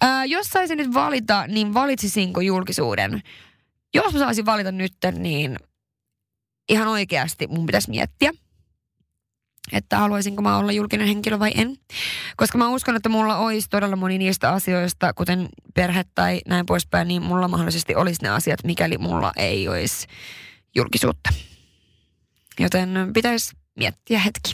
Ää, 0.01 0.25
jos 0.25 0.47
saisin 0.47 0.77
nyt 0.77 0.93
valita, 0.93 1.47
niin 1.47 1.73
valitsisinko 1.73 2.41
julkisuuden? 2.41 3.21
Jos 3.93 4.13
mä 4.13 4.19
saisin 4.19 4.45
valita 4.45 4.71
nyt, 4.71 4.93
niin 5.17 5.57
ihan 6.69 6.87
oikeasti 6.87 7.47
mun 7.47 7.65
pitäisi 7.65 7.89
miettiä– 7.89 8.31
että 9.71 9.97
haluaisinko 9.97 10.41
mä 10.41 10.57
olla 10.57 10.71
julkinen 10.71 11.07
henkilö 11.07 11.39
vai 11.39 11.51
en. 11.55 11.77
Koska 12.37 12.57
mä 12.57 12.69
uskon, 12.69 12.95
että 12.95 13.09
mulla 13.09 13.37
olisi 13.37 13.69
todella 13.69 13.95
moni 13.95 14.17
niistä 14.17 14.49
asioista, 14.49 15.13
kuten 15.13 15.49
perhe 15.73 16.05
tai 16.15 16.41
näin 16.47 16.65
poispäin, 16.65 17.07
niin 17.07 17.21
mulla 17.21 17.47
mahdollisesti 17.47 17.95
olisi 17.95 18.23
ne 18.23 18.29
asiat, 18.29 18.63
mikäli 18.63 18.97
mulla 18.97 19.31
ei 19.35 19.67
olisi 19.67 20.07
julkisuutta. 20.75 21.29
Joten 22.59 22.89
pitäisi 23.13 23.55
miettiä 23.75 24.19
hetki. 24.19 24.53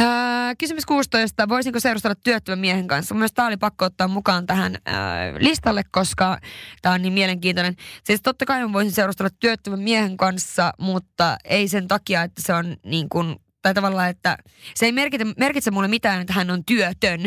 Öö, 0.00 0.54
kysymys 0.58 0.86
16. 0.86 1.48
Voisinko 1.48 1.80
seurustella 1.80 2.14
työttömän 2.14 2.58
miehen 2.58 2.86
kanssa? 2.86 3.14
Myös 3.14 3.32
tämä 3.32 3.48
oli 3.48 3.56
pakko 3.56 3.84
ottaa 3.84 4.08
mukaan 4.08 4.46
tähän 4.46 4.76
öö, 4.88 4.94
listalle, 5.38 5.82
koska 5.90 6.38
tämä 6.82 6.94
on 6.94 7.02
niin 7.02 7.12
mielenkiintoinen. 7.12 7.76
Siis 8.04 8.22
totta 8.22 8.46
kai 8.46 8.62
mä 8.62 8.72
voisin 8.72 8.92
seurustella 8.92 9.30
työttömän 9.40 9.80
miehen 9.80 10.16
kanssa, 10.16 10.72
mutta 10.78 11.36
ei 11.44 11.68
sen 11.68 11.88
takia, 11.88 12.22
että 12.22 12.42
se 12.42 12.54
on 12.54 12.76
niin 12.84 13.08
kuin 13.08 13.36
tai 13.64 13.74
tavallaan, 13.74 14.10
että 14.10 14.38
se 14.74 14.86
ei 14.86 14.92
merkitse, 14.92 15.26
merkitse 15.36 15.70
mulle 15.70 15.88
mitään, 15.88 16.20
että 16.20 16.32
hän 16.32 16.50
on 16.50 16.64
työtön, 16.64 17.20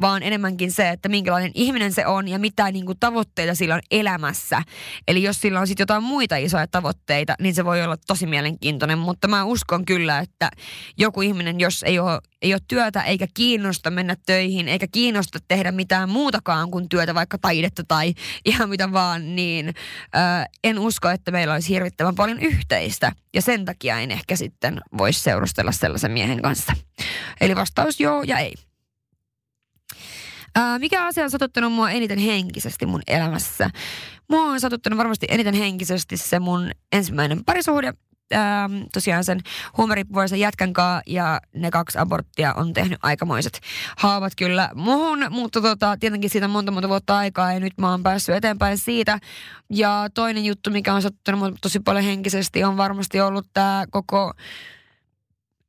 vaan 0.00 0.22
enemmänkin 0.22 0.72
se, 0.72 0.88
että 0.88 1.08
minkälainen 1.08 1.50
ihminen 1.54 1.92
se 1.92 2.06
on 2.06 2.28
ja 2.28 2.38
mitä 2.38 2.70
niin 2.70 2.86
kuin, 2.86 2.98
tavoitteita 3.00 3.54
sillä 3.54 3.74
on 3.74 3.80
elämässä. 3.90 4.62
Eli 5.08 5.22
jos 5.22 5.40
sillä 5.40 5.60
on 5.60 5.66
sitten 5.66 5.82
jotain 5.82 6.02
muita 6.02 6.36
isoja 6.36 6.66
tavoitteita, 6.66 7.34
niin 7.40 7.54
se 7.54 7.64
voi 7.64 7.82
olla 7.82 7.96
tosi 8.06 8.26
mielenkiintoinen, 8.26 8.98
mutta 8.98 9.28
mä 9.28 9.44
uskon 9.44 9.84
kyllä, 9.84 10.18
että 10.18 10.50
joku 10.98 11.22
ihminen, 11.22 11.60
jos 11.60 11.82
ei 11.82 11.98
ole 11.98 12.20
ei 12.42 12.54
ole 12.54 12.60
työtä 12.68 13.02
eikä 13.02 13.26
kiinnosta 13.34 13.90
mennä 13.90 14.16
töihin, 14.26 14.68
eikä 14.68 14.86
kiinnosta 14.92 15.38
tehdä 15.48 15.72
mitään 15.72 16.08
muutakaan 16.08 16.70
kuin 16.70 16.88
työtä, 16.88 17.14
vaikka 17.14 17.38
taidetta 17.38 17.84
tai 17.88 18.14
ihan 18.44 18.68
mitä 18.68 18.92
vaan, 18.92 19.36
niin 19.36 19.68
ö, 19.68 19.72
en 20.64 20.78
usko, 20.78 21.08
että 21.08 21.30
meillä 21.30 21.54
olisi 21.54 21.68
hirvittävän 21.68 22.14
paljon 22.14 22.38
yhteistä. 22.40 23.12
Ja 23.34 23.42
sen 23.42 23.64
takia 23.64 24.00
en 24.00 24.10
ehkä 24.10 24.36
sitten 24.36 24.80
voisi 24.98 25.20
seurustella 25.20 25.72
sellaisen 25.72 26.10
miehen 26.10 26.42
kanssa. 26.42 26.72
Eli 27.40 27.56
vastaus 27.56 28.00
joo 28.00 28.22
ja 28.22 28.38
ei. 28.38 28.54
Ää, 30.54 30.78
mikä 30.78 31.06
asia 31.06 31.24
on 31.24 31.30
satuttanut 31.30 31.72
mua 31.72 31.90
eniten 31.90 32.18
henkisesti 32.18 32.86
mun 32.86 33.02
elämässä? 33.06 33.70
Mua 34.28 34.42
on 34.42 34.60
satuttanut 34.60 34.98
varmasti 34.98 35.26
eniten 35.30 35.54
henkisesti 35.54 36.16
se 36.16 36.38
mun 36.38 36.70
ensimmäinen 36.92 37.44
parisuhde, 37.44 37.92
ähm, 38.34 38.82
tosiaan 38.92 39.24
sen 39.24 39.40
huumoripuolisen 39.76 40.40
jätkän 40.40 40.72
kanssa 40.72 41.02
ja 41.06 41.40
ne 41.54 41.70
kaksi 41.70 41.98
aborttia 41.98 42.54
on 42.54 42.72
tehnyt 42.72 42.98
aikamoiset 43.02 43.60
haavat 43.96 44.32
kyllä 44.36 44.70
muhun, 44.74 45.26
mutta 45.30 45.60
tota, 45.60 45.96
tietenkin 46.00 46.30
siitä 46.30 46.48
monta 46.48 46.72
monta 46.72 46.88
vuotta 46.88 47.16
aikaa 47.16 47.52
ja 47.52 47.60
nyt 47.60 47.72
mä 47.78 47.90
oon 47.90 48.02
päässyt 48.02 48.34
eteenpäin 48.34 48.78
siitä. 48.78 49.18
Ja 49.70 50.08
toinen 50.14 50.44
juttu, 50.44 50.70
mikä 50.70 50.94
on 50.94 51.02
sattunut 51.02 51.40
mut 51.40 51.54
tosi 51.60 51.80
paljon 51.80 52.04
henkisesti, 52.04 52.64
on 52.64 52.76
varmasti 52.76 53.20
ollut 53.20 53.46
tämä 53.52 53.84
koko 53.90 54.32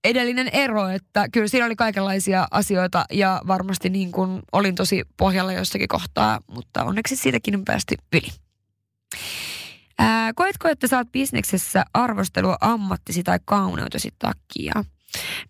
edellinen 0.03 0.47
ero, 0.47 0.87
että 0.87 1.25
kyllä 1.31 1.47
siinä 1.47 1.65
oli 1.65 1.75
kaikenlaisia 1.75 2.47
asioita 2.51 3.05
ja 3.11 3.41
varmasti 3.47 3.89
niin 3.89 4.11
kuin 4.11 4.41
olin 4.51 4.75
tosi 4.75 5.03
pohjalla 5.17 5.53
jossakin 5.53 5.87
kohtaa, 5.87 6.39
mutta 6.47 6.83
onneksi 6.83 7.15
siitäkin 7.15 7.55
on 7.55 7.65
päästy 7.65 7.95
yli. 8.13 8.42
Ää, 9.99 10.33
koetko, 10.35 10.67
että 10.67 10.87
saat 10.87 11.11
bisneksessä 11.11 11.85
arvostelua 11.93 12.57
ammattisi 12.61 13.23
tai 13.23 13.39
kauneutesi 13.45 14.09
takia? 14.19 14.73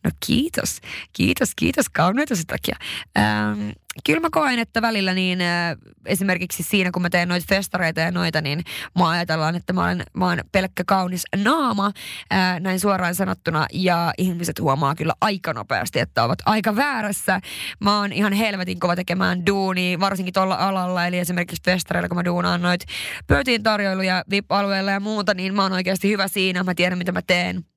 No 0.04 0.12
kiitos, 0.26 0.80
kiitos, 1.14 1.56
kiitos 1.56 1.90
kauneutesi 1.90 2.44
takia. 2.46 2.76
Ähm, 3.18 3.70
kyllä 4.06 4.20
mä 4.20 4.30
koen, 4.32 4.60
että 4.60 4.82
välillä 4.82 5.14
niin 5.14 5.42
äh, 5.42 5.78
esimerkiksi 6.06 6.64
siinä, 6.64 6.92
kun 6.92 7.02
mä 7.02 7.10
teen 7.10 7.28
noita 7.28 7.46
festareita 7.50 8.02
ja 8.02 8.12
noita, 8.12 8.42
niin 8.42 8.64
mä 9.00 9.10
ajatellaan, 9.10 9.56
että 9.56 9.74
mä 9.74 9.84
olen, 9.84 10.04
mä 10.14 10.28
olen 10.28 10.44
pelkkä 10.52 10.84
kaunis 10.88 11.24
naama, 11.44 11.92
äh, 12.34 12.60
näin 12.60 12.80
suoraan 12.80 13.16
sanottuna, 13.16 13.66
ja 13.74 14.14
ihmiset 14.18 14.60
huomaa 14.60 14.96
kyllä 14.96 15.14
aika 15.22 15.54
nopeasti, 15.54 16.00
että 16.00 16.24
ovat 16.24 16.40
aika 16.46 16.76
väärässä. 16.76 17.40
Mä 17.80 18.00
oon 18.00 18.14
ihan 18.14 18.34
helvetin 18.34 18.80
kova 18.80 18.96
tekemään 18.96 19.46
duuni, 19.46 20.00
varsinkin 20.00 20.34
tuolla 20.34 20.56
alalla, 20.56 21.08
eli 21.08 21.18
esimerkiksi 21.18 21.64
festareilla, 21.66 22.10
kun 22.10 22.18
mä 22.18 22.26
duunaan 22.26 22.62
noita 22.62 22.86
pöytiin 23.28 23.64
tarjoiluja 23.64 24.24
VIP-alueilla 24.30 24.92
ja 24.92 25.00
muuta, 25.00 25.34
niin 25.34 25.54
mä 25.56 25.64
oon 25.64 25.74
oikeasti 25.74 26.10
hyvä 26.10 26.28
siinä, 26.28 26.64
mä 26.64 26.76
tiedän 26.76 26.98
mitä 26.98 27.12
mä 27.12 27.22
teen. 27.22 27.73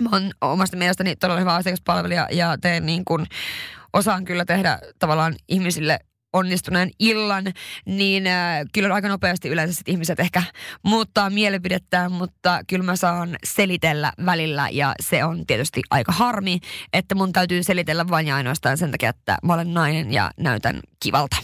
Mä 0.00 0.08
oon 0.12 0.30
omasta 0.40 0.76
mielestäni 0.76 1.16
todella 1.16 1.40
hyvä 1.40 1.54
asiakaspalvelija 1.54 2.28
ja 2.30 2.58
teen 2.58 2.86
niin 2.86 3.04
kuin, 3.04 3.26
osaan 3.92 4.24
kyllä 4.24 4.44
tehdä 4.44 4.78
tavallaan 4.98 5.34
ihmisille 5.48 5.98
onnistuneen 6.32 6.90
illan, 6.98 7.44
niin 7.84 8.26
äh, 8.26 8.60
kyllä 8.72 8.94
aika 8.94 9.08
nopeasti 9.08 9.48
yleensä 9.48 9.74
sit 9.74 9.88
ihmiset 9.88 10.20
ehkä 10.20 10.42
muuttaa 10.82 11.30
mielipidettään, 11.30 12.12
mutta 12.12 12.60
kyllä 12.68 12.84
mä 12.84 12.96
saan 12.96 13.36
selitellä 13.44 14.12
välillä 14.26 14.68
ja 14.72 14.94
se 15.00 15.24
on 15.24 15.46
tietysti 15.46 15.82
aika 15.90 16.12
harmi, 16.12 16.60
että 16.92 17.14
mun 17.14 17.32
täytyy 17.32 17.62
selitellä 17.62 18.08
vain 18.08 18.26
ja 18.26 18.36
ainoastaan 18.36 18.78
sen 18.78 18.90
takia, 18.90 19.10
että 19.10 19.38
mä 19.42 19.54
olen 19.54 19.74
nainen 19.74 20.12
ja 20.12 20.30
näytän 20.36 20.80
kivalta 21.02 21.36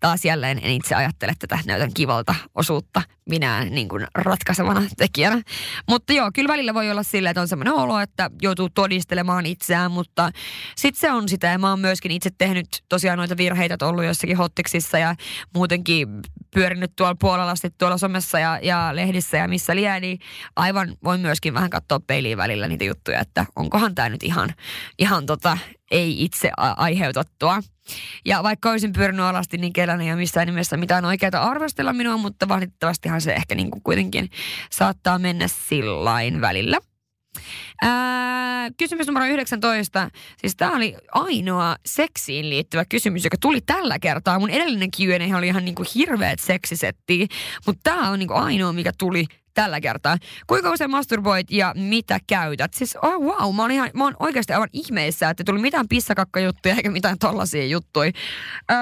taas 0.00 0.24
jälleen 0.24 0.60
en 0.62 0.70
itse 0.70 0.94
ajattele 0.94 1.32
tätä 1.38 1.58
näytän 1.66 1.94
kivalta 1.94 2.34
osuutta 2.54 3.02
minä 3.28 3.64
niin 3.64 3.88
kuin 3.88 4.06
ratkaisevana 4.14 4.82
tekijänä. 4.96 5.42
Mutta 5.88 6.12
joo, 6.12 6.30
kyllä 6.34 6.48
välillä 6.48 6.74
voi 6.74 6.90
olla 6.90 7.02
silleen, 7.02 7.30
että 7.30 7.40
on 7.40 7.48
semmoinen 7.48 7.74
olo, 7.74 8.00
että 8.00 8.30
joutuu 8.42 8.68
todistelemaan 8.68 9.46
itseään, 9.46 9.90
mutta 9.90 10.30
sitten 10.76 11.00
se 11.00 11.12
on 11.12 11.28
sitä. 11.28 11.46
Ja 11.46 11.58
mä 11.58 11.70
oon 11.70 11.80
myöskin 11.80 12.10
itse 12.10 12.30
tehnyt 12.38 12.68
tosiaan 12.88 13.18
noita 13.18 13.36
virheitä, 13.36 13.74
että 13.74 13.86
ollut 13.86 14.04
jossakin 14.04 14.36
hottiksissa 14.36 14.98
ja 14.98 15.14
muutenkin 15.54 16.08
pyörinyt 16.54 16.92
tuolla 16.96 17.16
puolella 17.20 17.54
tuolla 17.78 17.98
somessa 17.98 18.38
ja, 18.38 18.58
ja 18.62 18.90
lehdissä 18.92 19.36
ja 19.36 19.48
missä 19.48 19.76
liää, 19.76 20.00
niin 20.00 20.18
aivan 20.56 20.96
voin 21.04 21.20
myöskin 21.20 21.54
vähän 21.54 21.70
katsoa 21.70 22.00
peiliin 22.00 22.38
välillä 22.38 22.68
niitä 22.68 22.84
juttuja, 22.84 23.20
että 23.20 23.46
onkohan 23.56 23.94
tämä 23.94 24.08
nyt 24.08 24.22
ihan, 24.22 24.54
ihan 24.98 25.26
tota, 25.26 25.58
ei 25.90 26.24
itse 26.24 26.50
aiheutettua. 26.56 27.62
Ja 28.24 28.42
vaikka 28.42 28.70
olisin 28.70 28.92
pyörinyt 28.92 29.24
alasti, 29.24 29.58
niin 29.58 29.72
kellään 29.72 30.00
ei 30.00 30.10
ole 30.10 30.16
missään 30.16 30.46
nimessä 30.46 30.76
mitään 30.76 31.04
oikeaa 31.04 31.50
arvostella 31.50 31.92
minua, 31.92 32.16
mutta 32.16 32.48
valitettavastihan 32.48 33.20
se 33.20 33.32
ehkä 33.32 33.54
niin 33.54 33.70
kuin 33.70 33.82
kuitenkin 33.82 34.30
saattaa 34.70 35.18
mennä 35.18 35.48
sillain 35.48 36.40
välillä. 36.40 36.78
Ää, 37.82 38.70
kysymys 38.76 39.06
numero 39.06 39.26
19. 39.26 40.10
Siis 40.38 40.56
tämä 40.56 40.76
oli 40.76 40.96
ainoa 41.12 41.76
seksiin 41.86 42.50
liittyvä 42.50 42.84
kysymys, 42.84 43.24
joka 43.24 43.36
tuli 43.40 43.60
tällä 43.60 43.98
kertaa. 43.98 44.38
Mun 44.38 44.50
edellinen 44.50 44.90
Q&A 44.90 45.38
oli 45.38 45.46
ihan 45.46 45.64
niinku 45.64 45.84
hirveät 45.94 46.38
seksisettiä, 46.38 47.26
mutta 47.66 47.80
tämä 47.90 48.10
on 48.10 48.18
niinku 48.18 48.34
ainoa, 48.34 48.72
mikä 48.72 48.92
tuli 48.98 49.24
tällä 49.56 49.80
kertaa. 49.80 50.18
Kuinka 50.46 50.70
usein 50.70 50.90
masturboit 50.90 51.50
ja 51.50 51.72
mitä 51.76 52.20
käytät? 52.26 52.74
Siis 52.74 52.96
oh 53.02 53.20
wow, 53.20 53.54
mä 53.54 53.62
oon, 53.62 53.70
ihan, 53.70 53.90
mä 53.94 54.04
oon 54.04 54.16
oikeasti 54.20 54.52
aivan 54.52 54.68
ihmeissä, 54.72 55.30
että 55.30 55.44
tuli 55.44 55.60
mitään 55.60 55.88
pissakakkajuttuja 55.88 56.74
eikä 56.74 56.90
mitään 56.90 57.18
tollasia 57.18 57.66
juttuja. 57.66 58.12
Öö, 58.70 58.76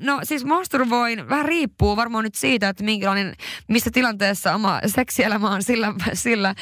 no 0.00 0.20
siis 0.22 0.44
masturboin, 0.44 1.28
vähän 1.28 1.44
riippuu 1.44 1.96
varmaan 1.96 2.24
nyt 2.24 2.34
siitä, 2.34 2.68
että 2.68 2.84
minkälainen, 2.84 3.34
missä 3.68 3.90
tilanteessa 3.92 4.54
oma 4.54 4.80
seksielämä 4.86 5.50
on 5.50 5.62
sillä, 5.62 5.94
sillä 6.12 6.54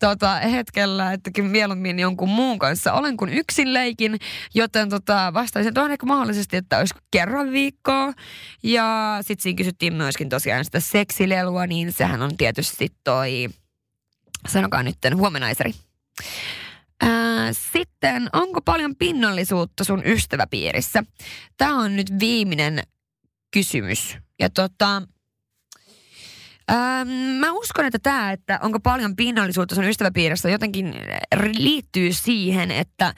tota, 0.00 0.34
hetkellä, 0.34 1.12
että 1.12 1.42
mieluummin 1.42 1.98
jonkun 1.98 2.28
muun 2.28 2.58
kanssa 2.58 2.92
olen 2.92 3.16
kuin 3.16 3.32
yksin 3.32 3.74
leikin, 3.74 4.18
joten 4.54 4.88
tota, 4.88 5.30
vastaisin 5.34 5.74
tuohon 5.74 5.92
ehkä 5.92 6.06
mahdollisesti, 6.06 6.56
että 6.56 6.78
olisi 6.78 6.94
kerran 7.10 7.52
viikkoa. 7.52 8.12
Ja 8.62 9.18
sitten 9.20 9.42
siinä 9.42 9.56
kysyttiin 9.56 9.94
myöskin 9.94 10.28
tosiaan 10.28 10.64
sitä 10.64 10.80
seksilelua, 10.80 11.66
niin 11.66 11.92
sehän 11.92 12.22
on 12.22 12.36
tietysti 12.36 12.88
to 13.04 13.13
toi, 13.14 13.48
sanokaa 14.48 14.82
nyt, 14.82 14.96
huomenaiseri. 15.16 15.74
Ää, 17.00 17.52
sitten, 17.52 18.28
onko 18.32 18.60
paljon 18.60 18.96
pinnallisuutta 18.96 19.84
sun 19.84 20.02
ystäväpiirissä? 20.06 21.04
Tämä 21.56 21.78
on 21.78 21.96
nyt 21.96 22.06
viimeinen 22.20 22.82
kysymys. 23.50 24.16
Ja 24.40 24.50
tota, 24.50 25.02
Ähm, 26.70 27.08
mä 27.40 27.52
uskon, 27.52 27.84
että 27.84 27.98
tämä, 27.98 28.32
että 28.32 28.58
onko 28.62 28.80
paljon 28.80 29.16
pinnallisuutta 29.16 29.74
sun 29.74 29.84
ystäväpiirissä, 29.84 30.50
jotenkin 30.50 30.94
liittyy 31.58 32.12
siihen, 32.12 32.70
että 32.70 33.14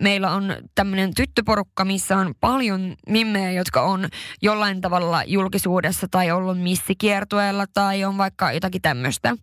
meillä 0.00 0.30
on 0.30 0.56
tämmöinen 0.74 1.14
tyttöporukka, 1.14 1.84
missä 1.84 2.16
on 2.16 2.34
paljon 2.40 2.94
mimmejä, 3.08 3.52
jotka 3.52 3.82
on 3.82 4.08
jollain 4.42 4.80
tavalla 4.80 5.24
julkisuudessa 5.24 6.06
tai 6.10 6.30
ollut 6.30 6.62
missikiertueella 6.62 7.66
tai 7.74 8.04
on 8.04 8.18
vaikka 8.18 8.52
jotakin 8.52 8.82
tämmöistä. 8.82 9.36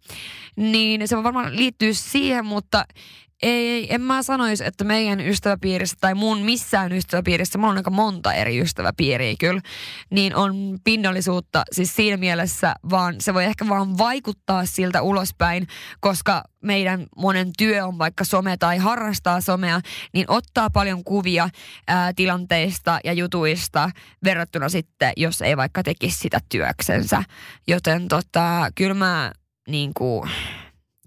Niin 0.56 1.08
se 1.08 1.24
varmaan 1.24 1.56
liittyy 1.56 1.94
siihen, 1.94 2.46
mutta 2.46 2.86
ei, 3.44 3.94
en 3.94 4.02
mä 4.02 4.24
sanoisi, 4.24 4.64
että 4.64 4.84
meidän 4.84 5.20
ystäväpiirissä 5.20 5.98
tai 6.02 6.14
mun 6.14 6.42
missään 6.42 6.92
ystäväpiirissä, 6.92 7.58
mulla 7.58 7.72
on 7.72 7.78
aika 7.78 7.92
monta 7.92 8.34
eri 8.34 8.60
ystäväpiiriä 8.60 9.36
kyllä, 9.40 9.62
niin 10.10 10.36
on 10.36 10.78
pinnallisuutta 10.84 11.64
siis 11.72 11.96
siinä 11.96 12.18
mielessä, 12.18 12.76
vaan 12.90 13.16
se 13.20 13.34
voi 13.34 13.46
ehkä 13.46 13.68
vaan 13.70 13.98
vaikuttaa 13.98 14.66
siltä 14.66 15.02
ulospäin, 15.02 15.68
koska 16.00 16.44
meidän 16.64 17.06
monen 17.18 17.52
työ 17.58 17.86
on 17.86 17.98
vaikka 17.98 18.24
some 18.24 18.58
tai 18.58 18.78
harrastaa 18.78 19.42
somea, 19.42 19.82
niin 20.14 20.26
ottaa 20.28 20.70
paljon 20.70 21.04
kuvia 21.04 21.50
ää, 21.88 22.14
tilanteista 22.14 23.00
ja 23.04 23.14
jutuista 23.14 23.90
verrattuna 24.24 24.70
sitten, 24.70 25.14
jos 25.18 25.42
ei 25.42 25.58
vaikka 25.58 25.84
tekisi 25.84 26.18
sitä 26.18 26.40
työksensä. 26.50 27.24
Joten 27.68 28.08
tota, 28.08 28.70
kyllä 28.76 28.94
mä 28.94 29.32
niin 29.68 29.92
kuin, 29.94 30.30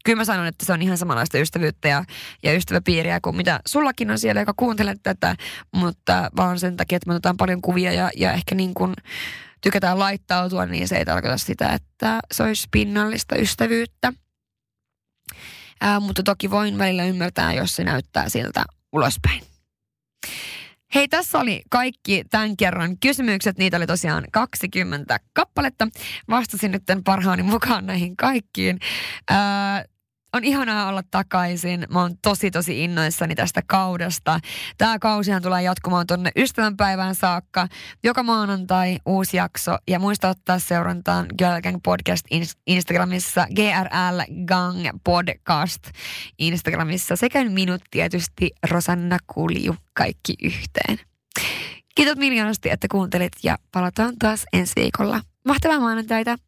kyllä 0.07 0.17
mä 0.17 0.25
sanon, 0.25 0.47
että 0.47 0.67
se 0.67 0.73
on 0.73 0.83
ihan 0.83 0.99
samanlaista 0.99 1.39
ystävyyttä 1.39 1.89
ja, 1.89 2.05
ja 2.43 2.55
ystäväpiiriä 2.55 3.21
kuin 3.21 3.37
mitä 3.37 3.61
sullakin 3.67 4.11
on 4.11 4.19
siellä, 4.19 4.41
joka 4.41 4.55
kuuntelee 4.57 4.95
tätä, 5.03 5.37
mutta 5.73 6.31
vaan 6.37 6.59
sen 6.59 6.77
takia, 6.77 6.97
että 6.97 7.09
me 7.09 7.15
otetaan 7.15 7.37
paljon 7.37 7.63
kuvia 7.63 7.93
ja, 7.93 8.11
ja 8.17 8.33
ehkä 8.33 8.55
niin 8.55 8.75
kuin 8.75 8.95
tykätään 9.61 9.99
laittautua, 9.99 10.67
niin 10.67 10.89
se 10.89 10.97
ei 10.97 11.05
tarkoita 11.05 11.39
sitä, 11.39 11.69
että 11.69 12.21
se 12.33 12.43
olisi 12.43 12.69
pinnallista 12.71 13.37
ystävyyttä. 13.37 14.13
Ää, 15.81 16.01
mutta 16.01 16.23
toki 16.23 16.51
voin 16.51 16.79
välillä 16.79 17.05
ymmärtää, 17.05 17.53
jos 17.53 17.77
se 17.77 17.85
näyttää 17.85 18.29
siltä 18.29 18.65
ulospäin. 18.93 19.43
Hei, 20.95 21.09
tässä 21.09 21.39
oli 21.39 21.63
kaikki 21.71 22.25
tämän 22.31 22.57
kerran 22.57 22.99
kysymykset. 22.99 23.59
Niitä 23.59 23.77
oli 23.77 23.87
tosiaan 23.87 24.25
20 24.33 25.21
kappaletta. 25.33 25.89
Vastasin 26.31 26.73
nyt 26.73 26.83
parhaani 27.05 27.43
mukaan 27.43 27.87
näihin 27.87 28.17
kaikkiin. 28.17 28.79
Ää, 29.31 29.85
on 30.33 30.45
ihanaa 30.45 30.89
olla 30.89 31.03
takaisin. 31.11 31.87
Mä 31.91 32.01
oon 32.01 32.19
tosi 32.23 32.51
tosi 32.51 32.85
innoissani 32.85 33.35
tästä 33.35 33.63
kaudesta. 33.67 34.41
Tämä 34.79 34.99
kausihan 34.99 35.43
tulee 35.43 35.63
jatkumaan 35.63 36.07
tuonne 36.07 36.31
ystävänpäivään 36.37 37.15
saakka. 37.15 37.69
Joka 38.05 38.23
maanantai 38.23 38.99
uusi 39.07 39.37
jakso. 39.37 39.77
Ja 39.89 39.99
muista 39.99 40.29
ottaa 40.29 40.59
seurantaan 40.59 41.27
Girl 41.39 41.61
Gang 41.63 41.79
Podcast 41.85 42.27
Instagramissa, 42.67 43.47
GRL 43.55 44.45
Gang 44.47 44.89
Podcast 45.05 45.83
Instagramissa 46.39 47.17
sekä 47.17 47.45
minut 47.45 47.83
tietysti 47.91 48.51
Rosanna 48.71 49.19
Kulju 49.27 49.77
kaikki 49.95 50.35
yhteen. 50.43 50.99
Kiitos 51.95 52.17
miljoonasti, 52.17 52.71
että 52.71 52.87
kuuntelit 52.91 53.33
ja 53.43 53.59
palataan 53.73 54.15
taas 54.19 54.45
ensi 54.53 54.73
viikolla. 54.77 55.21
Mahtavaa 55.45 55.81
maanantaita! 55.81 56.46